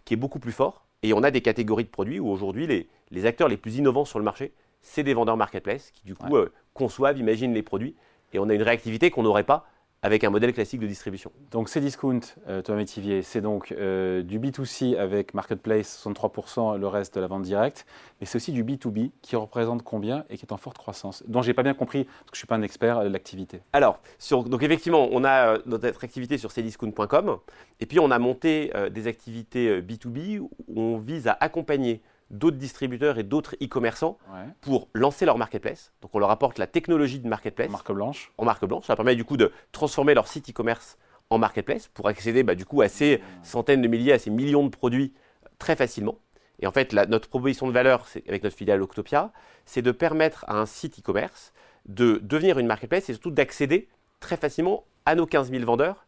qui 0.05 0.13
est 0.13 0.17
beaucoup 0.17 0.39
plus 0.39 0.51
fort. 0.51 0.85
Et 1.03 1.13
on 1.13 1.23
a 1.23 1.31
des 1.31 1.41
catégories 1.41 1.83
de 1.83 1.89
produits 1.89 2.19
où 2.19 2.29
aujourd'hui, 2.29 2.67
les, 2.67 2.89
les 3.11 3.25
acteurs 3.25 3.47
les 3.47 3.57
plus 3.57 3.77
innovants 3.77 4.05
sur 4.05 4.19
le 4.19 4.25
marché, 4.25 4.53
c'est 4.81 5.03
des 5.03 5.13
vendeurs 5.13 5.37
marketplace 5.37 5.91
qui, 5.91 6.03
du 6.05 6.15
coup, 6.15 6.35
euh, 6.35 6.51
conçoivent, 6.73 7.17
imaginent 7.17 7.53
les 7.53 7.63
produits. 7.63 7.95
Et 8.33 8.39
on 8.39 8.49
a 8.49 8.53
une 8.53 8.63
réactivité 8.63 9.11
qu'on 9.11 9.23
n'aurait 9.23 9.43
pas 9.43 9.67
avec 10.01 10.23
un 10.23 10.29
modèle 10.29 10.53
classique 10.53 10.79
de 10.79 10.87
distribution. 10.87 11.31
Donc 11.51 11.69
c'est 11.69 11.81
discount, 11.81 12.19
euh, 12.47 12.61
Thomas 12.61 12.79
Métivier, 12.79 13.21
c'est 13.23 13.41
donc 13.41 13.71
euh, 13.71 14.21
du 14.21 14.39
B2C 14.39 14.97
avec 14.97 15.33
Marketplace, 15.33 16.01
63%, 16.05 16.77
le 16.77 16.87
reste 16.87 17.15
de 17.15 17.21
la 17.21 17.27
vente 17.27 17.43
directe, 17.43 17.85
mais 18.19 18.27
c'est 18.27 18.37
aussi 18.37 18.51
du 18.51 18.63
B2B 18.63 19.11
qui 19.21 19.35
représente 19.35 19.83
combien 19.83 20.23
et 20.29 20.37
qui 20.37 20.45
est 20.45 20.53
en 20.53 20.57
forte 20.57 20.77
croissance, 20.77 21.23
dont 21.27 21.41
j'ai 21.41 21.53
pas 21.53 21.63
bien 21.63 21.73
compris, 21.73 22.03
parce 22.03 22.31
que 22.31 22.35
je 22.35 22.39
suis 22.39 22.47
pas 22.47 22.55
un 22.55 22.61
expert 22.61 23.03
de 23.03 23.09
l'activité. 23.09 23.61
Alors, 23.73 23.99
sur, 24.19 24.43
donc 24.43 24.63
effectivement, 24.63 25.07
on 25.11 25.23
a 25.23 25.55
euh, 25.55 25.57
notre 25.65 26.03
activité 26.03 26.37
sur 26.37 26.51
cdiscount.com 26.51 27.37
et 27.79 27.85
puis 27.85 27.99
on 27.99 28.11
a 28.11 28.19
monté 28.19 28.71
euh, 28.75 28.89
des 28.89 29.07
activités 29.07 29.69
euh, 29.69 29.81
B2B 29.81 30.39
où 30.39 30.49
on 30.75 30.97
vise 30.97 31.27
à 31.27 31.37
accompagner 31.39 32.01
d'autres 32.29 32.57
distributeurs 32.57 33.17
et 33.19 33.23
d'autres 33.23 33.55
e-commerçants 33.63 34.17
Ouais. 34.33 34.45
pour 34.61 34.89
lancer 34.93 35.25
leur 35.25 35.37
marketplace. 35.37 35.93
Donc 36.01 36.11
on 36.13 36.19
leur 36.19 36.29
apporte 36.31 36.57
la 36.57 36.67
technologie 36.67 37.19
de 37.19 37.27
marketplace. 37.27 37.69
Marque 37.69 37.91
blanche. 37.91 38.31
en 38.37 38.45
marque 38.45 38.65
blanche. 38.65 38.85
Ça 38.85 38.95
permet 38.95 39.15
du 39.15 39.23
coup 39.25 39.37
de 39.37 39.51
transformer 39.71 40.13
leur 40.13 40.27
site 40.27 40.49
e-commerce 40.49 40.97
en 41.29 41.37
marketplace 41.37 41.87
pour 41.89 42.07
accéder 42.07 42.43
bah, 42.43 42.55
du 42.55 42.65
coup 42.65 42.81
à 42.81 42.87
ces 42.89 43.21
centaines 43.43 43.81
de 43.81 43.87
milliers, 43.87 44.13
à 44.13 44.19
ces 44.19 44.29
millions 44.29 44.63
de 44.65 44.69
produits 44.69 45.13
très 45.59 45.75
facilement. 45.75 46.15
Et 46.59 46.67
en 46.67 46.71
fait, 46.71 46.91
la- 46.93 47.05
notre 47.05 47.29
proposition 47.29 47.67
de 47.67 47.71
valeur 47.71 48.07
c'est- 48.07 48.27
avec 48.27 48.43
notre 48.43 48.55
filiale 48.55 48.81
Octopia, 48.81 49.31
c'est 49.65 49.81
de 49.81 49.91
permettre 49.91 50.43
à 50.47 50.57
un 50.57 50.65
site 50.65 50.99
e-commerce 50.99 51.53
de 51.85 52.19
devenir 52.23 52.57
une 52.59 52.67
marketplace 52.67 53.09
et 53.09 53.13
surtout 53.13 53.31
d'accéder 53.31 53.87
très 54.19 54.37
facilement 54.37 54.85
à 55.05 55.15
nos 55.15 55.25
15 55.27 55.51
000 55.51 55.63
vendeurs 55.65 56.06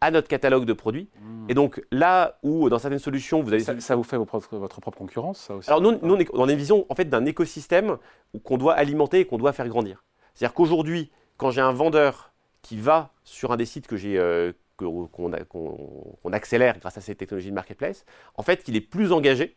à 0.00 0.10
notre 0.10 0.28
catalogue 0.28 0.64
de 0.64 0.72
produits. 0.72 1.08
Hmm. 1.20 1.46
Et 1.48 1.54
donc 1.54 1.82
là 1.90 2.38
où 2.42 2.68
dans 2.68 2.78
certaines 2.78 2.98
solutions, 3.00 3.42
vous 3.42 3.52
avez... 3.52 3.62
Ça, 3.62 3.78
ça 3.80 3.96
vous 3.96 4.02
fait 4.04 4.16
propres- 4.24 4.56
votre 4.56 4.80
propre 4.80 4.98
concurrence, 4.98 5.38
ça 5.40 5.54
aussi 5.54 5.68
Alors 5.68 5.80
nous, 5.80 5.98
nous, 6.02 6.16
on 6.34 6.48
a 6.48 6.52
une 6.52 6.58
vision 6.58 6.86
en 6.88 6.94
fait 6.94 7.06
d'un 7.06 7.24
écosystème 7.26 7.96
qu'on 8.44 8.58
doit 8.58 8.74
alimenter 8.74 9.20
et 9.20 9.24
qu'on 9.24 9.38
doit 9.38 9.52
faire 9.52 9.68
grandir. 9.68 10.04
C'est-à-dire 10.34 10.54
qu'aujourd'hui, 10.54 11.10
quand 11.36 11.50
j'ai 11.50 11.60
un 11.60 11.72
vendeur 11.72 12.32
qui 12.62 12.76
va 12.76 13.10
sur 13.24 13.50
un 13.52 13.56
des 13.56 13.66
sites 13.66 13.86
que 13.86 13.96
j'ai 13.96 14.18
euh, 14.18 14.52
que- 14.76 14.84
qu'on 15.06 16.32
accélère 16.32 16.78
grâce 16.78 16.96
à 16.98 17.00
ces 17.00 17.14
technologies 17.16 17.50
de 17.50 17.54
marketplace, 17.54 18.04
en 18.36 18.42
fait, 18.42 18.62
il 18.68 18.76
est 18.76 18.80
plus 18.80 19.10
engagé 19.12 19.56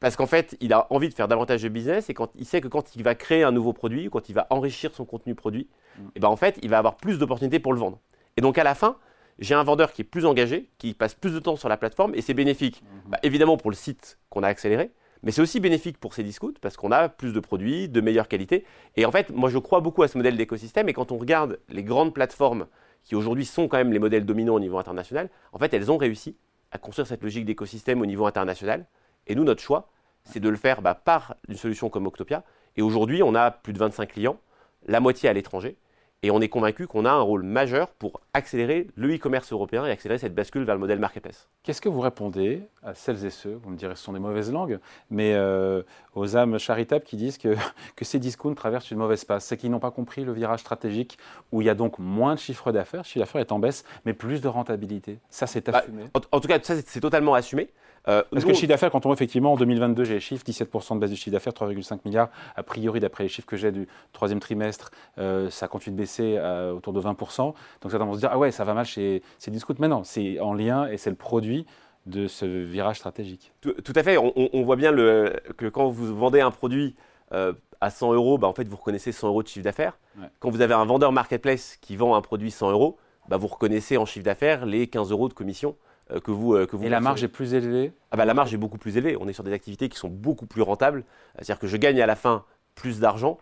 parce 0.00 0.16
qu'en 0.16 0.26
fait, 0.26 0.56
il 0.60 0.72
a 0.74 0.86
envie 0.92 1.08
de 1.08 1.14
faire 1.14 1.28
davantage 1.28 1.62
de 1.62 1.68
business 1.68 2.10
et 2.10 2.14
quand 2.14 2.30
il 2.34 2.44
sait 2.44 2.60
que 2.60 2.68
quand 2.68 2.94
il 2.94 3.02
va 3.02 3.14
créer 3.14 3.42
un 3.42 3.52
nouveau 3.52 3.72
produit, 3.72 4.10
quand 4.10 4.28
il 4.28 4.34
va 4.34 4.46
enrichir 4.50 4.92
son 4.94 5.04
contenu 5.06 5.34
produit, 5.34 5.68
Mm. 5.96 6.02
et 6.16 6.20
ben 6.20 6.28
en 6.28 6.34
fait, 6.36 6.58
il 6.62 6.68
va 6.68 6.78
avoir 6.78 6.96
plus 6.96 7.18
d'opportunités 7.20 7.60
pour 7.60 7.72
le 7.72 7.78
vendre. 7.78 8.00
Et 8.36 8.40
donc 8.40 8.58
à 8.58 8.64
la 8.64 8.74
fin, 8.74 8.96
j'ai 9.38 9.54
un 9.54 9.62
vendeur 9.64 9.92
qui 9.92 10.02
est 10.02 10.04
plus 10.04 10.26
engagé, 10.26 10.68
qui 10.78 10.94
passe 10.94 11.14
plus 11.14 11.32
de 11.32 11.38
temps 11.38 11.56
sur 11.56 11.68
la 11.68 11.76
plateforme 11.76 12.14
et 12.14 12.20
c'est 12.22 12.34
bénéfique 12.34 12.82
Mhm. 12.82 13.10
bah, 13.10 13.18
évidemment 13.22 13.56
pour 13.56 13.70
le 13.70 13.76
site 13.76 14.18
qu'on 14.30 14.42
a 14.42 14.48
accéléré, 14.48 14.90
mais 15.22 15.30
c'est 15.32 15.40
aussi 15.42 15.58
bénéfique 15.60 15.98
pour 15.98 16.14
ces 16.14 16.22
discounts 16.22 16.54
parce 16.60 16.76
qu'on 16.76 16.92
a 16.92 17.08
plus 17.08 17.32
de 17.32 17.40
produits, 17.40 17.88
de 17.88 18.00
meilleure 18.00 18.28
qualité. 18.28 18.64
Et 18.96 19.06
en 19.06 19.10
fait, 19.12 19.30
moi 19.30 19.48
je 19.50 19.58
crois 19.58 19.80
beaucoup 19.80 20.02
à 20.02 20.08
ce 20.08 20.16
modèle 20.18 20.36
d'écosystème 20.36 20.88
et 20.88 20.92
quand 20.92 21.12
on 21.12 21.18
regarde 21.18 21.58
les 21.68 21.82
grandes 21.82 22.12
plateformes 22.14 22.66
qui 23.02 23.14
aujourd'hui 23.16 23.44
sont 23.44 23.68
quand 23.68 23.76
même 23.76 23.92
les 23.92 23.98
modèles 23.98 24.24
dominants 24.24 24.54
au 24.54 24.60
niveau 24.60 24.78
international, 24.78 25.28
en 25.52 25.58
fait 25.58 25.72
elles 25.74 25.90
ont 25.90 25.96
réussi 25.96 26.36
à 26.70 26.78
construire 26.78 27.06
cette 27.06 27.22
logique 27.22 27.44
d'écosystème 27.44 28.00
au 28.00 28.06
niveau 28.06 28.26
international. 28.26 28.86
Et 29.26 29.34
nous, 29.34 29.44
notre 29.44 29.62
choix, 29.62 29.90
c'est 30.24 30.40
de 30.40 30.48
le 30.48 30.56
faire 30.56 30.82
bah, 30.82 30.94
par 30.94 31.36
une 31.48 31.56
solution 31.56 31.88
comme 31.88 32.06
Octopia. 32.06 32.42
Et 32.76 32.82
aujourd'hui, 32.82 33.22
on 33.22 33.34
a 33.34 33.50
plus 33.50 33.72
de 33.72 33.78
25 33.78 34.10
clients, 34.12 34.38
la 34.86 35.00
moitié 35.00 35.28
à 35.28 35.32
l'étranger. 35.32 35.76
Et 36.24 36.30
on 36.30 36.40
est 36.40 36.48
convaincu 36.48 36.86
qu'on 36.86 37.04
a 37.04 37.10
un 37.10 37.20
rôle 37.20 37.42
majeur 37.42 37.88
pour 37.88 38.22
accélérer 38.32 38.86
le 38.96 39.14
e-commerce 39.14 39.52
européen 39.52 39.84
et 39.84 39.90
accélérer 39.90 40.18
cette 40.18 40.34
bascule 40.34 40.64
vers 40.64 40.74
le 40.74 40.80
modèle 40.80 40.98
marketplace. 40.98 41.50
Qu'est-ce 41.62 41.82
que 41.82 41.90
vous 41.90 42.00
répondez 42.00 42.62
à 42.82 42.94
celles 42.94 43.26
et 43.26 43.30
ceux, 43.30 43.60
vous 43.62 43.68
me 43.68 43.76
direz 43.76 43.94
ce 43.94 44.02
sont 44.02 44.14
des 44.14 44.18
mauvaises 44.20 44.50
langues, 44.50 44.78
mais 45.10 45.34
euh, 45.34 45.82
aux 46.14 46.34
âmes 46.34 46.58
charitables 46.58 47.04
qui 47.04 47.16
disent 47.18 47.36
que, 47.36 47.54
que 47.96 48.06
ces 48.06 48.18
discounts 48.18 48.54
traversent 48.54 48.90
une 48.90 48.96
mauvaise 48.96 49.22
passe? 49.26 49.44
C'est 49.44 49.58
qu'ils 49.58 49.70
n'ont 49.70 49.80
pas 49.80 49.90
compris 49.90 50.24
le 50.24 50.32
virage 50.32 50.60
stratégique 50.60 51.18
où 51.52 51.60
il 51.60 51.66
y 51.66 51.70
a 51.70 51.74
donc 51.74 51.98
moins 51.98 52.36
de 52.36 52.40
chiffre 52.40 52.72
d'affaires, 52.72 53.04
chiffre 53.04 53.18
d'affaires 53.18 53.42
est 53.42 53.52
en 53.52 53.58
baisse, 53.58 53.84
mais 54.06 54.14
plus 54.14 54.40
de 54.40 54.48
rentabilité. 54.48 55.18
Ça, 55.28 55.46
c'est 55.46 55.68
Bah, 55.68 55.80
assumé. 55.80 56.04
En, 56.14 56.20
en 56.36 56.40
tout 56.40 56.48
cas, 56.48 56.58
ça, 56.62 56.74
c'est- 56.76 56.88
c'est 56.88 57.00
totalement 57.00 57.34
assumé. 57.34 57.68
Euh, 58.06 58.22
Parce 58.30 58.32
nous, 58.32 58.40
que 58.42 58.48
le 58.48 58.54
chiffre 58.54 58.68
d'affaires, 58.68 58.90
quand 58.90 59.06
on 59.06 59.08
voit 59.08 59.14
effectivement 59.14 59.52
en 59.52 59.56
2022, 59.56 60.04
j'ai 60.04 60.14
les 60.14 60.20
chiffres, 60.20 60.44
17% 60.44 60.94
de 60.96 61.00
baisse 61.00 61.10
du 61.10 61.16
chiffre 61.16 61.30
d'affaires, 61.32 61.52
3,5 61.54 62.00
milliards. 62.04 62.28
A 62.54 62.62
priori, 62.62 63.00
d'après 63.00 63.24
les 63.24 63.28
chiffres 63.28 63.46
que 63.46 63.56
j'ai 63.56 63.72
du 63.72 63.88
troisième 64.12 64.40
trimestre, 64.40 64.90
euh, 65.18 65.48
ça 65.50 65.68
continue 65.68 65.96
de 65.96 66.00
baisser 66.02 66.36
à 66.38 66.74
autour 66.74 66.92
de 66.92 67.00
20%. 67.00 67.54
Donc 67.80 67.90
certains 67.90 68.04
vont 68.04 68.14
se 68.14 68.18
dire, 68.18 68.30
ah 68.32 68.38
ouais, 68.38 68.50
ça 68.50 68.64
va 68.64 68.74
mal 68.74 68.84
chez 68.84 69.22
ces 69.38 69.50
discounts. 69.50 69.76
Mais 69.78 69.88
non, 69.88 70.04
c'est 70.04 70.38
en 70.40 70.52
lien 70.52 70.86
et 70.88 70.98
c'est 70.98 71.10
le 71.10 71.16
produit 71.16 71.66
de 72.06 72.26
ce 72.26 72.44
virage 72.44 72.98
stratégique. 72.98 73.52
tout, 73.62 73.72
tout 73.72 73.92
à 73.96 74.02
fait. 74.02 74.18
On, 74.18 74.62
voit 74.62 74.76
bien 74.76 74.90
le- 74.90 75.32
que 75.56 75.66
quand 75.66 75.88
vous 75.88 76.14
vendez 76.14 76.40
un 76.40 76.50
produit 76.50 76.94
euh, 77.32 77.54
à 77.80 77.88
100 77.88 78.12
euros, 78.12 78.36
bah, 78.36 78.46
en 78.46 78.52
fait, 78.52 78.68
vous 78.68 78.76
reconnaissez 78.76 79.12
100 79.12 79.28
euros 79.28 79.42
de 79.42 79.48
chiffre 79.48 79.64
d'affaires. 79.64 79.98
Ouais. 80.18 80.26
Quand 80.40 80.50
vous 80.50 80.60
avez 80.60 80.74
un 80.74 80.84
vendeur 80.84 81.12
marketplace 81.12 81.78
qui 81.80 81.96
vend 81.96 82.14
un 82.14 82.20
produit 82.20 82.50
100 82.50 82.70
euros, 82.72 82.98
bah, 83.28 83.38
vous 83.38 83.46
reconnaissez 83.46 83.96
en 83.96 84.04
chiffre 84.04 84.24
d'affaires 84.26 84.66
les 84.66 84.86
15 84.86 85.10
euros 85.10 85.28
de 85.30 85.34
commission 85.34 85.70
euh, 85.70 85.93
que 86.20 86.30
vous, 86.30 86.54
euh, 86.54 86.66
que 86.66 86.76
vous 86.76 86.84
Et 86.84 86.88
la 86.88 87.00
marge 87.00 87.22
est 87.24 87.28
plus 87.28 87.54
élevée 87.54 87.92
Ah 88.10 88.16
bah, 88.16 88.24
la 88.24 88.34
marge 88.34 88.52
est 88.54 88.56
beaucoup 88.58 88.78
plus 88.78 88.96
élevée. 88.96 89.16
On 89.20 89.28
est 89.28 89.32
sur 89.32 89.44
des 89.44 89.52
activités 89.52 89.88
qui 89.88 89.96
sont 89.98 90.08
beaucoup 90.08 90.46
plus 90.46 90.62
rentables. 90.62 91.04
C'est-à-dire 91.36 91.58
que 91.58 91.66
je 91.66 91.76
gagne 91.76 92.00
à 92.00 92.06
la 92.06 92.16
fin 92.16 92.44
plus 92.74 93.00
d'argent 93.00 93.38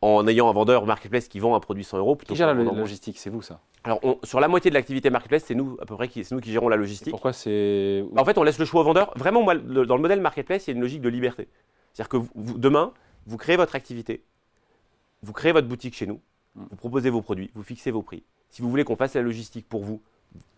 en 0.00 0.26
ayant 0.28 0.48
un 0.48 0.52
vendeur 0.52 0.86
marketplace 0.86 1.26
qui 1.28 1.40
vend 1.40 1.54
un 1.56 1.60
produit 1.60 1.82
100 1.84 1.98
euros 1.98 2.14
plutôt 2.16 2.32
Qui 2.34 2.38
gère 2.38 2.54
la 2.54 2.54
logistique 2.54 3.18
C'est 3.18 3.30
vous, 3.30 3.42
ça 3.42 3.60
Alors, 3.84 3.98
on- 4.04 4.18
sur 4.22 4.38
la 4.40 4.46
moitié 4.48 4.70
de 4.70 4.74
l'activité 4.74 5.10
marketplace, 5.10 5.44
c'est 5.46 5.54
nous 5.56 5.76
à 5.80 5.86
peu 5.86 5.96
près 5.96 6.06
qui, 6.08 6.22
c'est 6.24 6.34
nous 6.34 6.40
qui 6.40 6.52
gérons 6.52 6.68
la 6.68 6.76
logistique. 6.76 7.10
Pourquoi 7.10 7.32
c'est. 7.32 8.04
En 8.16 8.24
fait, 8.24 8.38
on 8.38 8.44
laisse 8.44 8.58
le 8.60 8.64
choix 8.64 8.82
au 8.82 8.84
vendeur. 8.84 9.12
Vraiment, 9.16 9.42
moi, 9.42 9.54
le- 9.54 9.86
dans 9.86 9.96
le 9.96 10.02
modèle 10.02 10.20
marketplace, 10.20 10.66
il 10.66 10.70
y 10.70 10.72
a 10.72 10.76
une 10.76 10.80
logique 10.82 11.00
de 11.02 11.08
liberté. 11.08 11.48
C'est-à-dire 11.92 12.08
que 12.10 12.16
vous- 12.18 12.28
vous- 12.36 12.58
demain, 12.58 12.92
vous 13.26 13.36
créez 13.36 13.56
votre 13.56 13.74
activité, 13.74 14.22
vous 15.22 15.32
créez 15.32 15.50
votre 15.52 15.66
boutique 15.66 15.94
chez 15.94 16.06
nous, 16.06 16.20
Mm. 16.54 16.62
vous 16.70 16.76
proposez 16.76 17.10
vos 17.10 17.22
produits, 17.22 17.50
vous 17.54 17.62
fixez 17.64 17.90
vos 17.90 18.02
prix. 18.02 18.22
Si 18.50 18.62
vous 18.62 18.70
voulez 18.70 18.84
qu'on 18.84 18.96
fasse 18.96 19.14
la 19.14 19.22
logistique 19.22 19.68
pour 19.68 19.82
vous, 19.82 20.00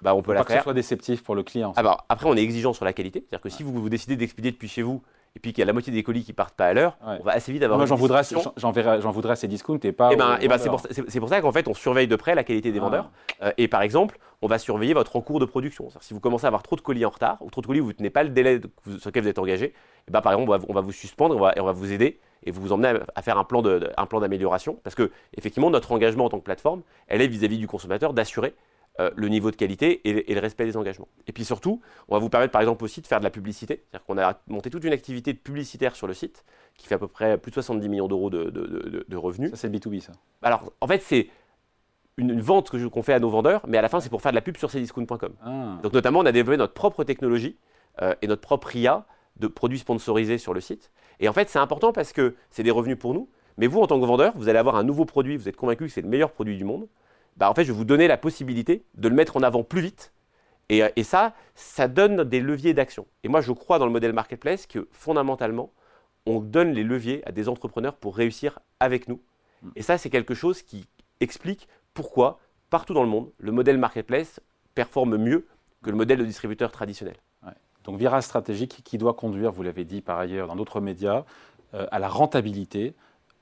bah, 0.03 0.15
on 0.15 0.23
peut 0.23 0.33
la 0.33 0.41
pas 0.41 0.45
que 0.45 0.50
ce 0.50 0.55
faire. 0.55 0.62
soit 0.65 0.75
déceptif 0.75 1.23
pour 1.23 1.35
le 1.35 1.43
client. 1.43 1.73
Ah 1.77 1.83
bah, 1.83 1.99
après, 2.09 2.27
on 2.29 2.35
est 2.37 2.43
exigeant 2.43 2.73
sur 2.73 2.85
la 2.85 2.93
qualité. 2.93 3.21
C'est-à-dire 3.29 3.43
que 3.43 3.49
si 3.50 3.62
vous, 3.62 3.73
vous 3.73 3.89
décidez 3.89 4.17
d'expédier 4.17 4.50
depuis 4.50 4.69
chez 4.69 4.83
vous 4.83 5.03
et 5.37 5.39
puis 5.41 5.53
qu'il 5.53 5.61
y 5.61 5.62
a 5.62 5.67
la 5.67 5.73
moitié 5.73 5.93
des 5.93 6.03
colis 6.03 6.25
qui 6.25 6.33
partent 6.33 6.55
pas 6.57 6.67
à 6.67 6.73
l'heure, 6.75 6.97
Ouais. 7.07 7.19
on 7.21 7.23
va 7.23 7.33
assez 7.33 7.53
vite 7.53 7.62
avoir 7.62 7.79
Moi, 7.79 7.87
j'en 7.87 7.95
voudrais, 7.95 8.23
j'en 8.57 9.11
voudrais 9.12 9.37
ces 9.37 9.47
discounts 9.47 9.79
et 9.85 9.93
pas. 9.93 10.11
Eh 10.12 10.17
ben, 10.17 10.39
eh 10.41 10.49
ben, 10.49 10.59
c'est 10.59 10.69
pour, 10.69 10.81
ça- 10.81 10.89
pour 11.21 11.31
qu'en 11.31 11.53
fait, 11.53 11.69
on 11.69 11.75
surveille 11.75 12.09
de 12.09 12.17
près 12.17 12.35
la 12.35 12.43
qualité 12.45 12.73
des 12.73 12.79
Ah. 12.79 12.83
vendeurs. 12.83 13.11
Euh, 13.43 13.53
et 13.59 13.69
par 13.69 13.83
exemple, 13.83 14.19
on 14.43 14.49
va 14.49 14.59
surveiller 14.59 14.95
votre 14.95 15.15
en 15.17 15.21
cours 15.21 15.39
de 15.39 15.45
production. 15.45 15.85
C'est-à-dire, 15.91 16.03
Si 16.03 16.15
vous 16.15 16.21
commencez 16.21 16.47
à 16.47 16.49
avoir 16.49 16.62
trop 16.62 16.75
de 16.77 16.81
colis 16.81 17.05
en 17.05 17.11
retard, 17.11 17.37
ou 17.43 17.50
trop 17.50 17.61
de 17.61 17.67
colis 17.67 17.81
où 17.81 17.85
vous 17.85 17.91
ne 17.91 17.97
tenez 17.97 18.11
pas 18.11 18.23
le 18.25 18.31
délai 18.31 18.59
de- 18.59 18.71
vous- 18.85 18.99
sur 18.99 19.11
lequel 19.11 19.23
vous 19.23 19.29
êtes 19.29 19.39
engagé, 19.39 19.73
eh 20.09 20.11
ben, 20.11 20.21
par 20.21 20.33
exemple, 20.33 20.50
on 20.50 20.57
va, 20.59 20.65
on 20.69 20.73
va 20.73 20.81
vous 20.81 20.93
suspendre 20.93 21.35
et 21.35 21.39
on 21.39 21.41
va, 21.41 21.53
et 21.57 21.61
on 21.61 21.67
va 21.67 21.73
vous 21.73 21.93
aider 21.93 22.19
et 22.43 22.50
vous 22.50 22.73
emmener 22.73 22.89
à, 22.89 23.00
à 23.15 23.23
faire 23.23 23.45
plan 23.45 23.62
un 23.99 24.07
plan 24.07 24.19
d'amélioration. 24.21 24.81
Parce 24.83 24.97
que, 24.97 25.11
effectivement, 25.37 25.71
notre 25.71 25.93
engagement 25.93 26.25
en 26.25 26.29
tant 26.31 26.39
que 26.39 26.45
plateforme, 26.45 26.81
elle 27.07 27.21
est 27.21 27.29
vis-à-vis 27.29 27.59
du 27.59 27.67
consommateur 27.69 28.15
d'assurer 28.15 28.55
euh, 29.00 29.11
le 29.16 29.28
niveau 29.28 29.50
de 29.50 29.57
qualité 29.57 30.00
et, 30.09 30.12
le- 30.12 30.30
et 30.30 30.35
le 30.35 30.40
respect 30.40 30.64
des 30.66 30.76
engagements. 30.76 31.09
Et 31.26 31.33
puis 31.33 31.45
surtout, 31.45 31.80
on 32.09 32.14
va 32.14 32.21
vous 32.21 32.28
permettre 32.28 32.52
par 32.52 32.61
exemple 32.61 32.85
aussi 32.85 33.00
de 33.00 33.07
faire 33.09 33.19
de 33.19 33.25
la 33.25 33.30
publicité. 33.30 33.83
C'est-à-dire 33.90 34.07
qu'on 34.07 34.19
a 34.19 34.38
monté 34.47 34.71
toute 34.71 34.85
une 34.85 34.92
activité 34.92 35.35
publicitaire 35.35 35.97
sur 35.97 36.07
le 36.07 36.14
site 36.14 36.45
qui 36.76 36.87
fait 36.87 36.95
à 36.95 36.99
peu 36.99 37.09
près 37.09 37.38
plus 37.38 37.50
de 37.50 37.54
70 37.54 37.88
millions 37.88 38.07
d'euros 38.09 38.30
de- 38.30 38.45
de- 38.50 38.66
de- 38.66 39.04
de 39.09 39.16
revenus. 39.16 39.50
Ça, 39.50 39.57
c'est 39.57 39.69
le 39.69 39.73
B2B, 39.78 40.00
ça. 40.00 40.12
Alors, 40.42 40.73
en 40.80 40.87
fait, 40.87 41.02
c'est 41.02 41.28
une, 42.16 42.30
une 42.30 42.40
vente 42.40 42.71
qu'on 42.90 43.02
fait 43.02 43.14
à 43.14 43.19
nos 43.21 43.30
vendeurs, 43.30 43.62
mais 43.66 43.78
à 43.78 43.83
la 43.83 43.88
fin, 43.88 44.00
c'est 44.00 44.11
pour 44.11 44.21
faire 44.23 44.33
de 44.33 44.37
la 44.37 44.42
pub 44.42 44.57
sur 44.57 44.71
cdiscount.com. 44.71 45.33
Ah. 45.42 45.78
Donc, 45.83 45.92
notamment, 45.92 46.21
on 46.21 46.26
a 46.26 46.33
développé 46.33 46.57
notre 46.59 46.75
propre 46.75 47.04
technologie 47.04 47.57
euh, 48.02 48.14
et 48.23 48.26
notre 48.26 48.42
propre 48.42 48.75
IA 48.76 49.07
de 49.38 49.47
produits 49.47 49.78
sponsorisés 49.78 50.37
sur 50.38 50.52
le 50.52 50.61
site. 50.61 50.90
Et 51.21 51.28
en 51.28 51.33
fait, 51.33 51.49
c'est 51.49 51.59
important 51.59 51.92
parce 51.92 52.12
que 52.12 52.35
c'est 52.50 52.62
des 52.62 52.71
revenus 52.71 52.99
pour 52.99 53.14
nous. 53.14 53.28
Mais 53.57 53.66
vous, 53.66 53.80
en 53.80 53.87
tant 53.87 54.00
que 54.00 54.04
vendeur, 54.07 54.33
vous 54.37 54.49
allez 54.49 54.59
avoir 54.59 54.76
un 54.76 54.85
nouveau 54.85 55.04
produit, 55.04 55.37
vous 55.37 55.49
êtes 55.49 55.57
convaincu 55.57 55.85
que 55.87 55.90
c'est 55.92 56.00
le 56.02 56.09
meilleur 56.09 56.30
produit 56.33 56.57
du 56.57 56.64
monde. 56.64 56.88
Bah, 57.37 57.51
en 57.51 57.55
fait, 57.55 57.65
je 57.65 57.73
vais 57.73 57.79
vous 57.79 57.85
donner 57.85 58.09
la 58.09 58.17
possibilité 58.17 58.85
de 58.95 59.09
le 59.09 59.15
mettre 59.15 59.37
en 59.37 59.43
avant 59.43 59.63
plus 59.63 59.81
vite. 59.81 60.13
Et, 60.69 60.83
euh, 60.83 60.89
et 60.97 61.03
ça, 61.03 61.35
ça 61.55 61.89
donne 61.89 62.25
des 62.25 62.41
leviers 62.41 62.75
d'action. 62.75 63.07
Et 63.25 63.29
moi, 63.29 63.41
je 63.41 63.53
crois 63.53 63.79
dans 63.79 63.87
le 63.87 63.93
modèle 63.93 64.13
marketplace 64.13 64.67
que 64.67 64.89
fondamentalement, 64.93 65.73
on 66.27 66.41
donne 66.41 66.73
les 66.73 66.85
leviers 66.85 67.27
à 67.27 67.33
des 67.33 67.49
entrepreneurs 67.49 67.97
pour 67.97 68.17
réussir 68.17 68.59
avec 68.79 69.09
nous. 69.09 69.21
Et 69.77 69.83
ça, 69.83 69.99
c'est 69.99 70.11
quelque 70.11 70.35
chose 70.35 70.63
qui 70.63 70.87
explique 71.21 71.69
pourquoi, 71.93 72.39
partout 72.71 72.95
dans 72.95 73.03
le 73.03 73.09
monde, 73.09 73.31
le 73.39 73.53
modèle 73.53 73.79
marketplace 73.79 74.41
performe 74.75 75.17
mieux 75.17 75.47
que 75.83 75.91
le 75.91 75.97
modèle 75.97 76.19
de 76.19 76.25
distributeur 76.25 76.71
traditionnel. 76.73 77.17
Donc, 77.85 77.99
virage 77.99 78.25
stratégique 78.25 78.83
qui 78.85 78.99
doit 78.99 79.15
conduire, 79.15 79.53
vous 79.53 79.63
l'avez 79.63 79.85
dit 79.85 80.03
par 80.03 80.19
ailleurs 80.19 80.49
dans 80.49 80.57
d'autres 80.57 80.81
médias, 80.81 81.25
euh, 81.75 81.87
à 81.91 81.99
la 81.99 82.09
rentabilité 82.09 82.95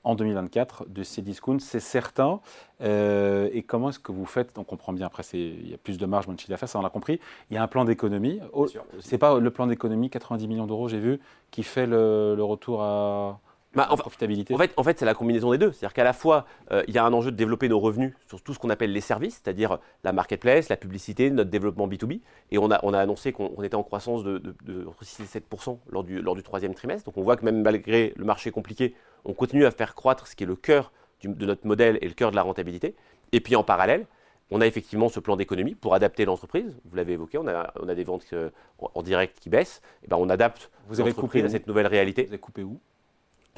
en 0.08 0.14
2024 0.14 0.86
de 0.88 1.02
ces 1.02 1.20
discounts, 1.20 1.58
c'est 1.60 1.80
certain. 1.80 2.40
Euh, 2.80 3.50
et 3.52 3.62
comment 3.62 3.90
est-ce 3.90 3.98
que 3.98 4.10
vous 4.10 4.24
faites? 4.24 4.56
On 4.58 4.64
comprend 4.64 4.94
bien, 4.94 5.06
après, 5.06 5.22
c'est- 5.22 5.38
il 5.38 5.68
y 5.70 5.74
a 5.74 5.76
plus 5.76 5.98
de 5.98 6.06
marge, 6.06 6.26
moins 6.26 6.34
de 6.34 6.40
chiffre 6.40 6.50
d'affaires, 6.50 6.68
ça 6.68 6.78
on 6.78 6.82
l'a 6.82 6.88
compris. 6.88 7.20
Il 7.50 7.54
y 7.54 7.58
a 7.58 7.62
un 7.62 7.66
plan 7.68 7.84
d'économie. 7.84 8.40
Oh, 8.54 8.66
c'est 9.00 9.18
pas 9.18 9.38
le 9.38 9.50
plan 9.50 9.66
d'économie, 9.66 10.08
90 10.08 10.48
millions 10.48 10.66
d'euros, 10.66 10.88
j'ai 10.88 10.98
vu, 10.98 11.20
qui 11.50 11.62
fait 11.62 11.86
le, 11.86 12.34
le 12.34 12.42
retour 12.44 12.82
à 12.82 13.38
Bah, 13.74 13.86
en 13.90 13.96
fa- 13.96 14.02
profitabilité. 14.02 14.54
En 14.54 14.58
fait, 14.58 14.72
en 14.76 14.82
fait 14.82 14.98
c'est 14.98 15.04
la 15.04 15.14
combinaison 15.14 15.50
des 15.52 15.58
deux. 15.58 15.72
C'est-à-dire 15.72 15.92
qu'à 15.92 16.04
la 16.04 16.12
fois, 16.14 16.46
euh, 16.72 16.82
il 16.88 16.94
y 16.94 16.98
a 16.98 17.04
un 17.04 17.12
enjeu 17.12 17.30
de 17.30 17.36
développer 17.36 17.68
nos 17.68 17.78
revenus 17.78 18.14
sur 18.26 18.40
tout 18.42 18.54
ce 18.54 18.58
qu'on 18.58 18.70
appelle 18.70 18.92
les 18.92 19.00
services, 19.02 19.40
c'est-à-dire 19.42 19.78
la 20.04 20.12
marketplace, 20.12 20.68
la 20.70 20.76
publicité, 20.76 21.30
notre 21.30 21.50
développement 21.50 21.86
B2B. 21.86 22.20
Et 22.50 22.58
on 22.58 22.70
a, 22.70 22.80
on 22.82 22.94
a 22.94 22.98
annoncé 22.98 23.32
qu'on 23.32 23.52
on 23.56 23.62
était 23.62 23.74
en 23.76 23.82
croissance 23.82 24.24
de, 24.24 24.38
de- 24.38 24.54
de 24.64 24.86
entre 24.86 25.04
6 25.04 25.22
et 25.22 25.26
7 25.26 25.44
lors 25.90 26.02
du, 26.02 26.20
lors 26.22 26.34
du 26.34 26.42
troisième 26.42 26.74
trimestre. 26.74 27.04
Donc 27.04 27.18
on 27.18 27.22
voit 27.22 27.36
que 27.36 27.44
même 27.44 27.60
malgré 27.62 28.14
le 28.16 28.24
marché 28.24 28.50
compliqué, 28.50 28.94
on 29.24 29.34
continue 29.34 29.66
à 29.66 29.70
faire 29.70 29.94
croître 29.94 30.26
ce 30.26 30.34
qui 30.34 30.44
est 30.44 30.46
le 30.46 30.56
cœur 30.56 30.90
du- 31.20 31.28
de 31.28 31.46
notre 31.46 31.66
modèle 31.66 31.98
et 32.00 32.08
le 32.08 32.14
cœur 32.14 32.30
de 32.30 32.36
la 32.36 32.42
rentabilité. 32.42 32.94
Et 33.32 33.40
puis 33.40 33.54
en 33.54 33.62
parallèle, 33.64 34.06
on 34.50 34.62
a 34.62 34.66
effectivement 34.66 35.10
ce 35.10 35.20
plan 35.20 35.36
d'économie 35.36 35.74
pour 35.74 35.92
adapter 35.94 36.24
l'entreprise. 36.24 36.80
Vous 36.86 36.96
l'avez 36.96 37.12
évoqué, 37.12 37.36
on 37.36 37.46
a, 37.46 37.70
on 37.78 37.86
a 37.90 37.94
des 37.94 38.04
ventes 38.04 38.24
euh, 38.32 38.48
en, 38.78 39.02
direct 39.02 39.38
qui 39.40 39.50
baissent. 39.50 39.82
Et 40.04 40.08
ben 40.08 40.16
on 40.18 40.30
adapte 40.30 40.70
Vous 40.88 41.00
avez 41.00 41.10
l'entreprise 41.10 41.42
coupé 41.42 41.46
à 41.46 41.50
cette 41.50 41.66
nouvelle 41.66 41.86
réalité. 41.86 42.22
Vous 42.22 42.30
avez 42.30 42.38
coupé 42.38 42.62
où? 42.62 42.80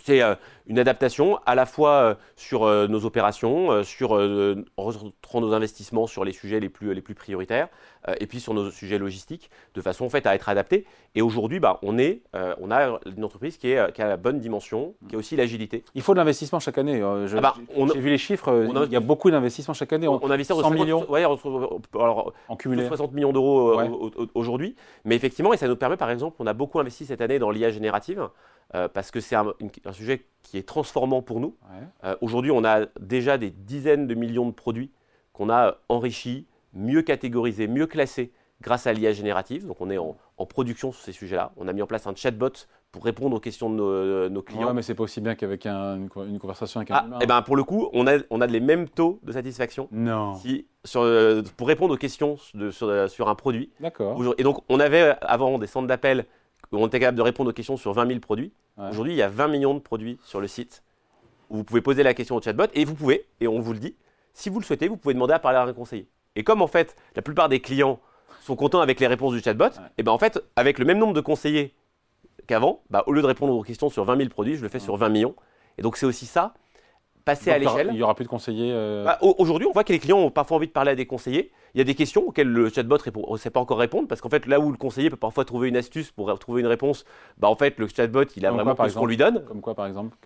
C'est 0.04 0.22
euh, 0.22 0.34
une 0.66 0.78
adaptation 0.78 1.38
à 1.46 1.54
la 1.54 1.66
fois 1.66 1.90
euh, 1.90 2.14
sur 2.36 2.64
euh, 2.64 2.86
nos 2.86 3.04
opérations, 3.04 3.82
sur 3.84 4.12
en 4.12 5.40
nos 5.40 5.52
investissements 5.52 6.06
sur 6.06 6.24
les 6.24 6.32
sujets 6.32 6.60
les 6.60 6.68
plus, 6.68 6.94
les 6.94 7.00
plus 7.02 7.14
prioritaires, 7.14 7.68
et 8.18 8.26
puis 8.26 8.40
sur 8.40 8.54
nos 8.54 8.70
sujets 8.70 8.98
logistiques, 8.98 9.50
de 9.74 9.80
façon 9.82 10.04
en 10.06 10.08
fait 10.08 10.26
à 10.26 10.34
être 10.34 10.48
adapté. 10.48 10.86
Et 11.14 11.22
aujourd'hui, 11.22 11.60
bah, 11.60 11.78
on, 11.82 11.98
est, 11.98 12.22
on 12.60 12.70
a 12.70 12.98
une 13.16 13.24
entreprise 13.24 13.56
qui, 13.58 13.70
est, 13.72 13.92
qui 13.92 14.00
a 14.02 14.08
la 14.08 14.16
bonne 14.16 14.38
dimension, 14.40 14.94
qui 15.08 15.16
a 15.16 15.18
aussi 15.18 15.36
l'agilité. 15.36 15.84
Il 15.94 16.02
faut 16.02 16.12
de 16.14 16.18
l'investissement 16.18 16.60
chaque 16.60 16.78
année. 16.78 17.00
euh, 17.02 17.26
je- 17.26 17.36
Ah 17.36 17.40
bah, 17.40 17.54
J'ai 17.92 18.00
vu 18.00 18.08
les 18.10 18.18
chiffres, 18.18 18.50
on 18.50 18.84
il 18.84 18.92
y 18.92 18.96
a 18.96 19.00
beaucoup 19.00 19.30
d'investissements 19.30 19.74
chaque 19.74 19.92
année. 19.92 20.08
On, 20.08 20.18
On, 20.24 20.30
investit 20.30 20.52
100 20.54 20.58
entre 20.60 20.70
millions. 20.70 21.10
ouais, 21.10 21.24
entre- 21.24 21.78
alors, 21.94 22.32
en 22.48 22.56
cumulé. 22.56 22.86
60 22.86 23.12
millions 23.12 23.32
d'euros 23.32 23.76
Ouais. 23.76 23.90
aujourd'hui. 24.34 24.76
Mais 25.04 25.14
effectivement, 25.16 25.52
et 25.52 25.56
ça 25.56 25.68
nous 25.68 25.76
permet, 25.76 25.96
par 25.96 26.10
exemple, 26.10 26.36
on 26.38 26.46
a 26.46 26.52
beaucoup 26.54 26.78
investi 26.80 27.04
cette 27.06 27.20
année 27.20 27.38
dans 27.38 27.50
l'IA 27.50 27.70
générative, 27.70 28.28
euh, 28.74 28.88
parce 28.88 29.10
que 29.10 29.20
c'est 29.20 29.36
un, 29.36 29.52
sujet 29.92 30.26
qui 30.42 30.58
est 30.58 30.66
transformant 30.66 31.22
pour 31.22 31.40
nous. 31.40 31.56
Ouais. 31.70 31.86
Euh, 32.04 32.16
aujourd'hui, 32.20 32.50
on 32.50 32.64
a 32.64 32.86
déjà 33.00 33.38
des 33.38 33.50
dizaines 33.50 34.06
de 34.06 34.14
millions 34.14 34.46
de 34.46 34.52
produits 34.54 34.90
qu'on 35.32 35.50
a 35.50 35.76
enrichis, 35.88 36.46
mieux 36.72 37.02
catégorisés, 37.02 37.66
mieux 37.68 37.86
classés 37.86 38.32
grâce 38.62 38.86
à 38.86 38.92
l'IA 38.92 39.12
générative. 39.12 39.66
Donc 39.66 39.80
on 39.80 39.90
est 39.90 39.98
en, 39.98 40.16
en 40.36 40.46
production 40.46 40.92
sur 40.92 41.02
ces 41.02 41.12
sujets-là. 41.12 41.52
On 41.56 41.66
a 41.68 41.72
mis 41.72 41.82
en 41.82 41.86
place 41.86 42.06
un 42.06 42.14
chatbot 42.14 42.50
pour 42.92 43.04
répondre 43.04 43.36
aux 43.36 43.40
questions 43.40 43.70
de 43.70 43.74
nos, 43.76 43.88
euh, 43.88 44.28
nos 44.28 44.42
clients. 44.42 44.66
Ouais, 44.66 44.74
mais 44.74 44.82
c'est 44.82 44.94
pas 44.96 45.04
aussi 45.04 45.20
bien 45.20 45.34
qu'avec 45.36 45.64
un- 45.66 45.96
une, 45.96 46.08
co- 46.08 46.24
une 46.24 46.38
conversation 46.40 46.80
avec 46.80 46.90
un 46.90 46.94
Ah, 46.96 47.04
humain. 47.06 47.18
et 47.20 47.26
ben 47.26 47.40
pour 47.42 47.54
le 47.56 47.62
coup, 47.64 47.88
on 47.92 48.06
a, 48.08 48.18
on 48.30 48.40
a 48.40 48.46
les 48.48 48.58
mêmes 48.60 48.88
taux 48.88 49.20
de 49.22 49.32
satisfaction 49.32 49.88
Non. 49.92 50.34
si, 50.34 50.66
sur, 50.84 51.02
pour 51.56 51.68
répondre 51.68 51.94
aux 51.94 51.98
questions 51.98 52.36
de- 52.54 52.70
sur, 52.72 53.08
sur 53.08 53.28
un 53.28 53.34
produit. 53.36 53.70
D'accord. 53.80 54.20
Et 54.38 54.42
donc, 54.42 54.58
on 54.68 54.80
avait 54.80 55.14
avant 55.22 55.58
des 55.58 55.68
centres 55.68 55.86
d'appel 55.86 56.26
où 56.72 56.78
on 56.78 56.86
était 56.86 57.00
capable 57.00 57.18
de 57.18 57.22
répondre 57.22 57.50
aux 57.50 57.52
questions 57.52 57.76
sur 57.76 57.92
20 57.92 58.06
000 58.06 58.20
produits. 58.20 58.52
Ouais. 58.76 58.88
Aujourd'hui, 58.90 59.12
il 59.12 59.16
y 59.16 59.22
a 59.22 59.28
20 59.28 59.48
millions 59.48 59.74
de 59.74 59.80
produits 59.80 60.18
sur 60.24 60.40
le 60.40 60.46
site 60.46 60.82
où 61.48 61.56
vous 61.56 61.64
pouvez 61.64 61.80
poser 61.80 62.02
la 62.02 62.14
question 62.14 62.36
au 62.36 62.42
chatbot 62.42 62.66
et 62.74 62.84
vous 62.84 62.94
pouvez, 62.94 63.26
et 63.40 63.48
on 63.48 63.58
vous 63.58 63.72
le 63.72 63.78
dit, 63.78 63.96
si 64.32 64.48
vous 64.48 64.60
le 64.60 64.64
souhaitez, 64.64 64.88
vous 64.88 64.96
pouvez 64.96 65.14
demander 65.14 65.34
à 65.34 65.38
parler 65.38 65.58
à 65.58 65.62
un 65.62 65.72
conseiller. 65.72 66.08
Et 66.36 66.44
comme 66.44 66.62
en 66.62 66.68
fait, 66.68 66.96
la 67.16 67.22
plupart 67.22 67.48
des 67.48 67.60
clients 67.60 67.98
sont 68.40 68.54
contents 68.56 68.80
avec 68.80 69.00
les 69.00 69.08
réponses 69.08 69.34
du 69.34 69.40
chatbot, 69.40 69.70
et 69.98 70.02
ben 70.02 70.12
en 70.12 70.18
fait, 70.18 70.40
avec 70.54 70.78
le 70.78 70.84
même 70.84 70.98
nombre 70.98 71.12
de 71.12 71.20
conseillers 71.20 71.74
qu'avant, 72.46 72.82
bah, 72.88 73.02
au 73.06 73.12
lieu 73.12 73.20
de 73.20 73.26
répondre 73.26 73.52
aux 73.54 73.62
questions 73.62 73.90
sur 73.90 74.04
20 74.04 74.16
000 74.16 74.28
produits, 74.28 74.56
je 74.56 74.62
le 74.62 74.68
fais 74.68 74.78
sur 74.78 74.96
20 74.96 75.08
millions. 75.08 75.34
Et 75.76 75.82
donc, 75.82 75.96
c'est 75.96 76.06
aussi 76.06 76.26
ça, 76.26 76.54
passer 77.30 77.46
Donc, 77.46 77.54
à 77.54 77.58
il 77.58 77.64
l'échelle. 77.64 77.92
N'y 77.94 78.02
aura 78.02 78.14
plus 78.14 78.24
de 78.24 78.28
conseillers. 78.30 78.70
euh, 78.72 79.04
Bah, 79.04 79.18
au- 79.22 79.34
Aujourd'hui, 79.38 79.66
on 79.68 79.72
voit 79.72 79.84
que 79.84 79.92
les 79.92 79.98
clients 79.98 80.18
ont 80.18 80.30
parfois 80.30 80.56
envie 80.56 80.66
de 80.66 80.72
parler 80.72 80.92
à 80.92 80.94
des 80.94 81.06
conseillers. 81.06 81.50
Il 81.74 81.78
y 81.78 81.80
a 81.80 81.84
des 81.84 81.94
questions 81.94 82.22
auxquelles 82.26 82.48
le 82.48 82.68
chatbot 82.68 82.96
ne 82.96 83.36
sait 83.36 83.50
pas 83.50 83.60
encore 83.60 83.78
répondre 83.78 84.08
parce 84.08 84.20
qu'en 84.20 84.28
fait, 84.28 84.46
là 84.46 84.58
où 84.60 84.70
le 84.70 84.76
conseiller 84.76 85.08
peut 85.10 85.16
parfois 85.16 85.44
trouver 85.44 85.68
une 85.68 85.76
astuce 85.76 86.10
pour 86.10 86.36
trouver 86.38 86.60
une 86.62 86.66
réponse, 86.66 87.04
bah, 87.38 87.48
en 87.48 87.54
fait, 87.54 87.78
le 87.78 87.86
chatbot, 87.88 88.24
il 88.36 88.44
a 88.44 88.48
Comme 88.48 88.56
vraiment 88.56 88.70
quoi, 88.72 88.84
par 88.84 88.90
ce 88.90 88.98
qu'on 88.98 89.06
lui 89.06 89.16
donne. 89.16 89.44
Comme 89.44 89.60
quoi, 89.60 89.74
par 89.74 89.86
exemple 89.86 90.16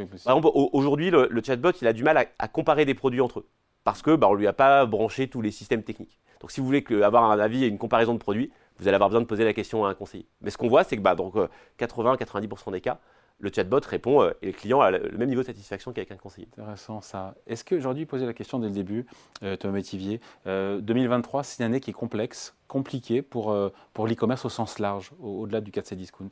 aujourd'hui, 0.72 1.10
le, 1.10 1.28
le 1.30 1.42
chatbot, 1.42 1.72
il 1.80 1.86
a 1.86 1.92
du 1.92 2.02
mal 2.02 2.16
à, 2.16 2.24
à 2.38 2.48
comparer 2.48 2.84
des 2.84 2.94
produits 2.94 3.20
entre 3.20 3.40
eux 3.40 3.46
parce 3.84 4.00
que 4.00 4.16
bah, 4.16 4.28
on 4.30 4.34
lui 4.34 4.46
a 4.46 4.52
pas 4.54 4.86
branché 4.86 5.28
tous 5.28 5.42
les 5.42 5.50
systèmes 5.50 5.82
techniques. 5.82 6.18
Donc, 6.40 6.50
si 6.50 6.60
vous 6.60 6.66
voulez 6.66 6.82
que- 6.82 7.02
avoir 7.02 7.30
un 7.30 7.38
avis 7.38 7.64
et 7.64 7.66
une 7.68 7.78
comparaison 7.78 8.14
de 8.14 8.18
produits, 8.18 8.50
vous 8.78 8.88
allez 8.88 8.94
avoir 8.94 9.10
besoin 9.10 9.20
de 9.20 9.26
poser 9.26 9.44
la 9.44 9.52
question 9.52 9.84
à 9.84 9.90
un 9.90 9.94
conseiller. 9.94 10.26
Mais 10.40 10.50
ce 10.50 10.56
qu'on 10.58 10.68
voit, 10.68 10.82
c'est 10.84 10.96
que 10.96 11.02
bah, 11.02 11.14
donc 11.14 11.34
80-90% 11.78 12.70
des 12.72 12.80
cas, 12.80 12.98
le 13.44 13.50
chatbot 13.54 13.80
répond 13.86 14.22
euh, 14.22 14.30
et 14.42 14.46
le 14.46 14.52
client 14.52 14.80
a 14.80 14.90
le 14.90 15.16
même 15.18 15.28
niveau 15.28 15.42
de 15.42 15.46
satisfaction 15.46 15.92
qu'avec 15.92 16.10
un 16.10 16.16
conseiller. 16.16 16.48
Intéressant 16.56 17.02
ça. 17.02 17.34
Est-ce 17.46 17.62
qu'aujourd'hui, 17.64 18.06
poser 18.06 18.24
la 18.24 18.32
question 18.32 18.58
dès 18.58 18.68
le 18.68 18.72
début, 18.74 19.04
euh, 19.42 19.56
Thomas 19.56 19.74
Métivier, 19.74 20.20
euh, 20.46 20.80
2023, 20.80 21.42
c'est 21.44 21.62
une 21.62 21.66
année 21.66 21.80
qui 21.80 21.90
est 21.90 21.94
complexe, 21.94 22.54
compliquée 22.68 23.20
pour, 23.20 23.52
euh, 23.52 23.68
pour 23.92 24.06
l'e-commerce 24.08 24.44
au 24.46 24.48
sens 24.48 24.78
large, 24.78 25.12
au- 25.22 25.42
au-delà 25.42 25.60
du 25.60 25.70
4C 25.70 25.94
discount? 25.94 26.30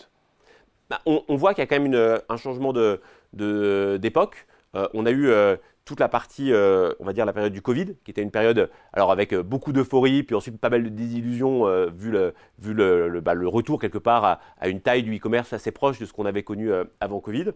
Bah, 0.88 1.00
on, 1.04 1.22
on 1.28 1.36
voit 1.36 1.52
qu'il 1.54 1.60
y 1.60 1.64
a 1.64 1.66
quand 1.66 1.76
même 1.78 1.86
une- 1.86 2.18
un 2.28 2.36
changement 2.36 2.72
de- 2.72 3.00
de- 3.34 3.98
d'époque. 4.00 4.46
Euh, 4.74 4.88
on 4.94 5.04
a 5.04 5.10
eu 5.10 5.28
euh, 5.28 5.56
toute 5.84 5.98
la 5.98 6.08
partie, 6.08 6.52
euh, 6.52 6.92
on 7.00 7.04
va 7.04 7.12
dire 7.12 7.26
la 7.26 7.32
période 7.32 7.52
du 7.52 7.62
Covid, 7.62 7.96
qui 8.04 8.10
était 8.12 8.22
une 8.22 8.30
période, 8.30 8.70
alors 8.92 9.10
avec 9.10 9.32
euh, 9.32 9.42
beaucoup 9.42 9.72
d'euphorie, 9.72 10.22
puis 10.22 10.36
ensuite 10.36 10.58
pas 10.60 10.70
mal 10.70 10.84
de 10.84 10.88
désillusions, 10.88 11.66
euh, 11.66 11.86
vu, 11.86 12.10
le, 12.10 12.34
vu 12.58 12.72
le, 12.72 13.08
le- 13.08 13.20
bah, 13.20 13.34
retour 13.36 13.80
quelque 13.80 13.98
part 13.98 14.40
à, 14.60 14.68
une 14.68 14.80
taille 14.80 15.02
du 15.02 15.16
e-commerce 15.16 15.52
assez 15.52 15.72
proche 15.72 15.98
de 15.98 16.06
ce 16.06 16.12
qu'on 16.12 16.24
avait 16.26 16.44
connu 16.44 16.70
avant 17.00 17.20
Covid. 17.20 17.52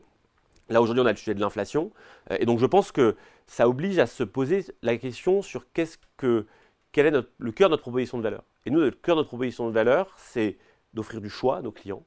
Là 0.69 0.83
aujourd'hui, 0.83 1.03
on 1.03 1.07
a 1.07 1.13
le 1.13 1.17
sujet 1.17 1.35
de 1.35 1.41
l'inflation, 1.41 1.93
et 2.31 2.45
donc 2.45 2.59
je 2.59 2.67
pense 2.67 2.91
que 2.91 3.15
ça 3.47 3.69
oblige 3.69 4.01
à 4.01 4.07
se 4.07 4.25
poser 4.25 4.65
la 4.83 4.97
question 4.97 5.41
sur 5.41 5.71
qu'est-ce 5.73 5.99
que, 6.17 6.47
quel 6.91 7.07
est 7.07 7.13
le 7.39 7.53
cœur 7.53 7.69
de 7.69 7.75
notre 7.75 7.83
proposition 7.83 8.19
de 8.19 8.25
valeur. 8.25 8.43
Et 8.65 8.71
nous, 8.71 8.81
le 8.81 8.91
cœur 8.91 9.15
de 9.15 9.21
notre 9.21 9.29
proposition 9.29 9.69
de 9.69 9.73
valeur, 9.73 10.13
c'est 10.19 10.59
d'offrir 10.93 11.21
du 11.21 11.31
choix 11.31 11.59
à 11.59 11.63
nos 11.63 11.71
clients. 11.71 12.03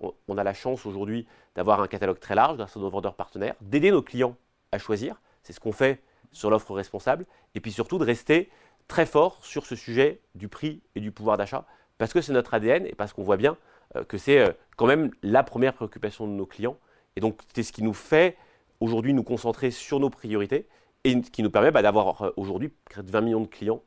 On, 0.00 0.14
on 0.26 0.38
a 0.38 0.44
la 0.44 0.54
chance 0.54 0.86
aujourd'hui 0.86 1.26
d'avoir 1.54 1.82
un 1.82 1.86
catalogue 1.86 2.18
très 2.18 2.34
large 2.34 2.56
grâce 2.56 2.74
à 2.76 2.80
nos 2.80 2.88
vendeurs 2.88 3.14
partenaires, 3.14 3.54
d'aider 3.60 3.90
nos 3.90 4.02
clients 4.02 4.36
à 4.72 4.78
choisir. 4.78 5.20
C'est 5.48 5.54
ce 5.54 5.60
qu'on 5.60 5.72
fait 5.72 6.02
sur 6.30 6.50
l'offre 6.50 6.74
responsable. 6.74 7.24
Et 7.54 7.60
puis 7.60 7.72
surtout 7.72 7.96
de 7.96 8.04
rester 8.04 8.50
très 8.86 9.06
fort 9.06 9.42
sur 9.42 9.64
ce 9.64 9.76
sujet 9.76 10.20
du 10.34 10.48
prix 10.48 10.82
et 10.94 11.00
du 11.00 11.10
pouvoir 11.10 11.38
d'achat, 11.38 11.64
parce 11.96 12.12
que 12.12 12.20
c'est 12.20 12.34
notre 12.34 12.52
ADN 12.52 12.84
et 12.84 12.94
parce 12.94 13.14
qu'on 13.14 13.22
voit 13.22 13.38
bien 13.38 13.56
euh, 13.96 14.04
que 14.04 14.18
c'est 14.18 14.40
euh, 14.40 14.52
quand 14.76 14.84
même 14.84 15.10
la 15.22 15.42
première 15.42 15.72
préoccupation 15.72 16.26
de 16.26 16.32
nos 16.32 16.44
clients. 16.44 16.76
Et 17.16 17.20
donc 17.20 17.40
c'est 17.54 17.62
ce 17.62 17.72
qui 17.72 17.82
nous 17.82 17.94
fait 17.94 18.36
aujourd'hui 18.80 19.14
nous 19.14 19.22
concentrer 19.22 19.70
sur 19.70 20.00
nos 20.00 20.10
priorités 20.10 20.68
et 21.04 21.18
qui 21.22 21.42
nous 21.42 21.50
permet 21.50 21.70
bah, 21.70 21.80
d'avoir 21.80 22.20
euh, 22.20 22.30
aujourd'hui 22.36 22.68
près 22.68 23.02
de 23.02 23.10
20 23.10 23.22
millions 23.22 23.40
de 23.40 23.46
clients, 23.46 23.82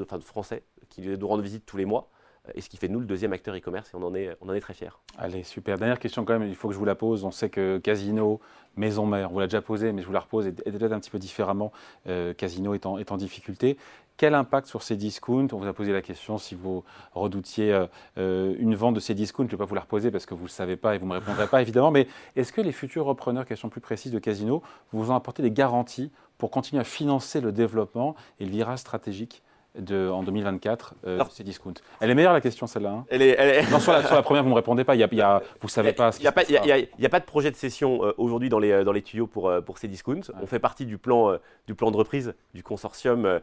enfin 0.00 0.18
de 0.18 0.24
Français, 0.24 0.64
qui 0.88 1.02
nous 1.02 1.28
rendent 1.28 1.42
visite 1.42 1.64
tous 1.64 1.76
les 1.76 1.84
mois. 1.84 2.10
Et 2.54 2.60
ce 2.60 2.68
qui 2.68 2.76
fait 2.76 2.88
nous 2.88 3.00
le 3.00 3.06
deuxième 3.06 3.32
acteur 3.32 3.56
e-commerce 3.56 3.90
et 3.94 3.96
on 3.96 4.02
en 4.02 4.14
est, 4.14 4.36
on 4.42 4.48
en 4.50 4.54
est 4.54 4.60
très 4.60 4.74
fiers. 4.74 4.90
Allez, 5.16 5.44
super. 5.44 5.78
Dernière 5.78 5.98
question 5.98 6.24
quand 6.24 6.38
même, 6.38 6.48
il 6.48 6.54
faut 6.54 6.68
que 6.68 6.74
je 6.74 6.78
vous 6.78 6.84
la 6.84 6.94
pose. 6.94 7.24
On 7.24 7.30
sait 7.30 7.48
que 7.48 7.78
Casino, 7.78 8.40
maison 8.76 9.06
mère, 9.06 9.30
on 9.30 9.34
vous 9.34 9.40
l'a 9.40 9.46
déjà 9.46 9.62
posée, 9.62 9.92
mais 9.92 10.02
je 10.02 10.06
vous 10.06 10.12
la 10.12 10.20
repose, 10.20 10.46
et 10.46 10.54
et 10.66 10.72
peut-être 10.72 10.92
un 10.92 11.00
petit 11.00 11.10
peu 11.10 11.18
différemment. 11.18 11.72
Euh, 12.06 12.34
Casino 12.34 12.74
est 12.74 12.84
en, 12.84 12.98
en 12.98 13.16
difficulté. 13.16 13.78
Quel 14.16 14.34
impact 14.34 14.68
sur 14.68 14.82
ces 14.82 14.96
discounts 14.96 15.48
On 15.52 15.58
vous 15.58 15.66
a 15.66 15.72
posé 15.72 15.92
la 15.92 16.02
question 16.02 16.38
si 16.38 16.54
vous 16.54 16.84
redoutiez 17.14 17.72
euh, 17.72 17.86
euh, 18.18 18.54
une 18.58 18.76
vente 18.76 18.94
de 18.94 19.00
ces 19.00 19.14
discounts. 19.14 19.44
Je 19.44 19.48
ne 19.48 19.50
vais 19.52 19.56
pas 19.56 19.64
vous 19.64 19.74
la 19.74 19.80
reposer 19.80 20.10
parce 20.12 20.24
que 20.24 20.34
vous 20.34 20.42
ne 20.42 20.46
le 20.46 20.52
savez 20.52 20.76
pas 20.76 20.94
et 20.94 20.98
vous 20.98 21.06
ne 21.06 21.10
me 21.14 21.18
répondrez 21.18 21.48
pas 21.48 21.62
évidemment. 21.62 21.90
Mais 21.90 22.06
est-ce 22.36 22.52
que 22.52 22.60
les 22.60 22.70
futurs 22.70 23.06
repreneurs, 23.06 23.44
question 23.44 23.68
plus 23.68 23.80
précise 23.80 24.12
de 24.12 24.18
Casino, 24.20 24.62
vous 24.92 25.10
ont 25.10 25.16
apporté 25.16 25.42
des 25.42 25.50
garanties 25.50 26.12
pour 26.38 26.50
continuer 26.50 26.80
à 26.80 26.84
financer 26.84 27.40
le 27.40 27.52
développement 27.52 28.14
et 28.38 28.44
le 28.44 28.50
virage 28.50 28.80
stratégique 28.80 29.42
de, 29.78 30.08
en 30.08 30.22
2024 30.22 30.94
euh, 31.06 31.18
de 31.24 31.30
ces 31.30 31.42
discounts 31.44 31.74
Elle 32.00 32.10
est 32.10 32.14
meilleure 32.14 32.32
la 32.32 32.40
question 32.40 32.66
celle-là. 32.66 32.90
hein 32.90 33.04
Elle 33.08 33.22
est, 33.22 33.30
elle 33.38 33.48
est- 33.64 33.70
non, 33.70 33.80
sur 33.80 33.92
la, 33.92 34.04
sur 34.04 34.14
la 34.14 34.22
première, 34.22 34.42
vous 34.42 34.48
ne 34.48 34.54
me 34.54 34.56
répondez 34.56 34.84
pas. 34.84 34.94
Il 34.94 35.00
y 35.00 35.04
a, 35.04 35.08
y 35.12 35.20
a- 35.20 35.42
vous 35.60 35.66
ne 35.66 35.70
savez 35.70 35.92
pas 35.92 36.12
ce 36.12 36.18
Il 36.18 36.20
qui 36.20 36.22
n'y 36.24 36.28
a, 36.28 36.30
se 36.30 36.84
pas- 36.86 37.04
a- 37.06 37.08
pas 37.08 37.20
de 37.20 37.24
projet 37.24 37.50
de 37.50 37.56
cession 37.56 38.04
euh, 38.04 38.12
aujourd'hui 38.18 38.48
dans 38.48 38.58
les, 38.58 38.70
euh, 38.70 38.84
dans 38.84 38.92
les 38.92 39.02
tuyaux 39.02 39.26
pour, 39.26 39.48
euh, 39.48 39.60
pour 39.60 39.78
ces 39.78 39.88
discounts. 39.88 40.30
On 40.40 40.46
fait 40.46 40.58
partie 40.60 40.86
du 40.86 40.98
plan, 40.98 41.30
euh, 41.30 41.38
du 41.66 41.74
plan 41.74 41.90
de 41.90 41.96
reprise 41.96 42.34
du 42.54 42.62
consortium 42.62 43.40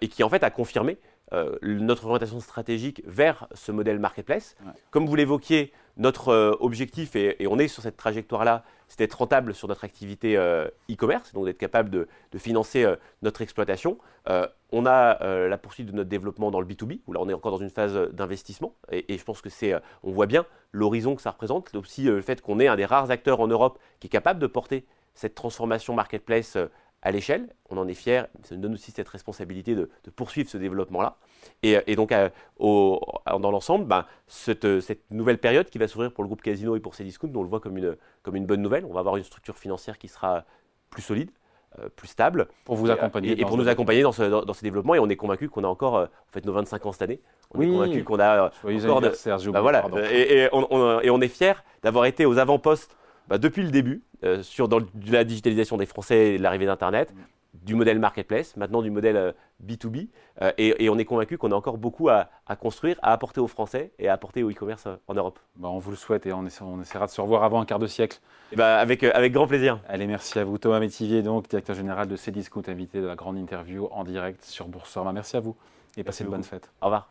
et 0.00 0.08
qui 0.08 0.22
en 0.22 0.28
fait 0.28 0.44
a 0.44 0.50
confirmé 0.50 0.98
euh, 1.32 1.56
notre 1.62 2.06
orientation 2.06 2.40
stratégique 2.40 3.02
vers 3.06 3.48
ce 3.54 3.72
modèle 3.72 3.98
marketplace. 3.98 4.54
Ouais. 4.64 4.72
Comme 4.90 5.06
vous 5.06 5.16
l'évoquiez, 5.16 5.72
notre 5.96 6.28
euh, 6.28 6.52
objectif, 6.60 7.16
et, 7.16 7.42
et 7.42 7.46
on 7.46 7.58
est 7.58 7.68
sur 7.68 7.82
cette 7.82 7.96
trajectoire-là, 7.96 8.64
c'est 8.88 8.98
d'être 8.98 9.14
rentable 9.14 9.54
sur 9.54 9.68
notre 9.68 9.84
activité 9.84 10.36
euh, 10.36 10.68
e-commerce, 10.90 11.32
donc 11.32 11.46
d'être 11.46 11.58
capable 11.58 11.88
de, 11.88 12.08
de 12.32 12.38
financer 12.38 12.86
notre 13.22 13.40
exploitation. 13.40 13.96
On 14.70 14.86
a 14.86 15.48
la 15.48 15.58
poursuite 15.58 15.86
de 15.86 15.92
notre 15.92 16.10
développement 16.10 16.50
dans 16.50 16.60
le 16.60 16.66
B2B, 16.66 17.00
où 17.06 17.12
là 17.14 17.20
on 17.22 17.28
est 17.28 17.32
encore 17.32 17.52
dans 17.52 17.58
une 17.58 17.70
phase 17.70 17.94
d'investissement, 18.12 18.74
et, 18.90 19.12
et 19.14 19.16
je 19.16 19.24
pense 19.24 19.40
que 19.40 19.48
c'est, 19.48 19.74
on 20.02 20.12
voit 20.12 20.26
bien 20.26 20.44
l'horizon 20.72 21.14
que 21.16 21.22
ça 21.22 21.30
représente, 21.30 21.74
aussi 21.74 22.04
le 22.04 22.20
fait 22.20 22.42
qu'on 22.42 22.60
est 22.60 22.68
un 22.68 22.76
des 22.76 22.84
rares 22.84 23.10
acteurs 23.10 23.40
en 23.40 23.48
Europe 23.48 23.78
qui 24.00 24.08
est 24.08 24.10
capable 24.10 24.40
de 24.40 24.46
porter 24.46 24.84
cette 25.14 25.34
transformation 25.34 25.94
marketplace 25.94 26.58
à 27.02 27.10
l'échelle. 27.10 27.48
On 27.70 27.76
en 27.78 27.88
est 27.88 27.94
fiers, 27.94 28.22
ça 28.44 28.54
nous 28.54 28.60
donne 28.60 28.74
aussi 28.74 28.90
cette 28.92 29.08
responsabilité 29.08 29.74
de, 29.74 29.90
de 30.04 30.10
poursuivre 30.10 30.48
ce 30.48 30.56
développement-là. 30.56 31.16
Et, 31.62 31.76
et 31.86 31.96
donc, 31.96 32.12
euh, 32.12 32.28
au- 32.58 33.00
dans 33.40 33.50
l'ensemble, 33.50 33.84
ben, 33.86 34.04
cette, 34.28 34.64
euh, 34.64 34.80
cette 34.80 35.10
nouvelle 35.10 35.38
période 35.38 35.68
qui 35.68 35.78
va 35.78 35.88
s'ouvrir 35.88 36.12
pour 36.12 36.22
le 36.24 36.28
groupe 36.28 36.42
Casino 36.42 36.76
et 36.76 36.80
pour 36.80 36.94
ses 36.94 37.04
discounts, 37.04 37.32
on 37.34 37.42
le 37.42 37.48
voit 37.48 37.60
comme 37.60 37.76
une, 37.76 37.96
comme 38.22 38.36
une 38.36 38.46
bonne 38.46 38.62
nouvelle. 38.62 38.84
On 38.84 38.92
va 38.92 39.00
avoir 39.00 39.16
une 39.16 39.24
structure 39.24 39.58
financière 39.58 39.98
qui 39.98 40.06
sera 40.08 40.44
plus 40.90 41.02
solide, 41.02 41.30
euh, 41.80 41.88
plus 41.88 42.06
stable. 42.08 42.46
Pour 42.64 42.76
vous 42.76 42.90
accompagner. 42.90 43.32
Et, 43.40 43.44
pour 43.44 43.56
nous 43.56 43.68
accompagner 43.68 44.02
dans 44.02 44.12
ce, 44.12 44.22
dans, 44.22 44.42
dans 44.44 44.52
ce 44.54 44.62
développement. 44.62 44.94
Et 44.94 44.98
on 45.00 45.08
est 45.08 45.16
convaincu 45.16 45.48
qu'on 45.48 45.64
a 45.64 45.68
encore, 45.68 45.96
euh, 45.96 46.04
en 46.06 46.32
fait, 46.32 46.44
nos 46.44 46.52
25 46.52 46.86
ans 46.86 46.92
cette 46.92 47.02
année. 47.02 47.20
On 47.54 47.58
Oui. 47.58 47.66
est 47.66 47.70
convaincu 47.70 48.04
qu'on 48.04 48.18
a 48.20 48.44
euh, 48.44 48.78
encore 48.78 49.00
de- 49.00 49.50
bah 49.50 49.60
voilà, 49.60 49.84
euh, 49.92 50.08
et 50.10 50.48
on, 50.52 50.66
on- 50.70 51.00
et 51.00 51.10
on 51.10 51.20
est 51.20 51.28
fiers 51.28 51.52
d'avoir 51.82 52.04
été 52.06 52.24
aux 52.26 52.38
avant-postes 52.38 52.96
bah, 53.32 53.38
depuis 53.38 53.62
le 53.62 53.70
début 53.70 54.02
euh, 54.24 54.42
sur 54.42 54.68
dans 54.68 54.80
la 55.10 55.24
digitalisation 55.24 55.78
des 55.78 55.86
Français 55.86 56.34
et 56.34 56.38
l'arrivée 56.38 56.66
d'Internet, 56.66 57.14
du 57.54 57.74
modèle 57.74 57.98
marketplace, 57.98 58.56
maintenant 58.58 58.82
du 58.82 58.90
modèle 58.90 59.16
euh, 59.16 59.32
B2B. 59.66 60.08
euh, 60.42 60.52
et, 60.58 60.84
et 60.84 60.90
on 60.90 60.98
est 60.98 61.04
convaincu 61.06 61.38
qu'on 61.38 61.50
a 61.50 61.54
encore 61.54 61.78
beaucoup 61.78 62.10
à, 62.10 62.28
à 62.46 62.56
construire, 62.56 62.98
à 63.02 63.12
apporter 63.12 63.40
aux 63.40 63.46
Français 63.46 63.92
et 63.98 64.08
à 64.08 64.12
apporter 64.12 64.42
au 64.42 64.50
e-commerce 64.50 64.84
euh, 64.86 64.96
en 65.08 65.14
Europe. 65.14 65.38
Bah, 65.56 65.68
on 65.70 65.78
vous 65.78 65.90
le 65.92 65.96
souhaite 65.96 66.26
et 66.26 66.32
on, 66.34 66.44
essa- 66.46 66.64
on 66.64 66.80
essaiera 66.82 67.06
de 67.06 67.10
se 67.10 67.20
revoir 67.22 67.42
avant 67.42 67.60
un 67.60 67.64
quart 67.64 67.78
de 67.78 67.86
siècle. 67.86 68.20
Et 68.52 68.56
bah, 68.56 68.78
avec, 68.78 69.02
euh, 69.02 69.12
avec 69.14 69.32
grand 69.32 69.46
plaisir. 69.46 69.80
Allez, 69.88 70.06
merci 70.06 70.38
à 70.38 70.44
vous. 70.44 70.58
Thomas 70.58 70.80
Métivier, 70.80 71.22
donc, 71.22 71.48
directeur 71.48 71.74
général 71.74 72.06
de 72.06 72.16
Cdiscount, 72.16 72.62
invité 72.68 73.00
de 73.00 73.06
la 73.06 73.14
grande 73.16 73.38
interview 73.38 73.88
en 73.92 74.04
direct 74.04 74.42
sur 74.44 74.66
Boursorama. 74.68 75.12
Merci 75.12 75.36
à 75.36 75.40
vous 75.40 75.56
et 75.96 76.04
passez 76.04 76.24
de 76.24 76.28
bonnes 76.30 76.44
fêtes. 76.44 76.70
Au 76.82 76.86
revoir. 76.86 77.08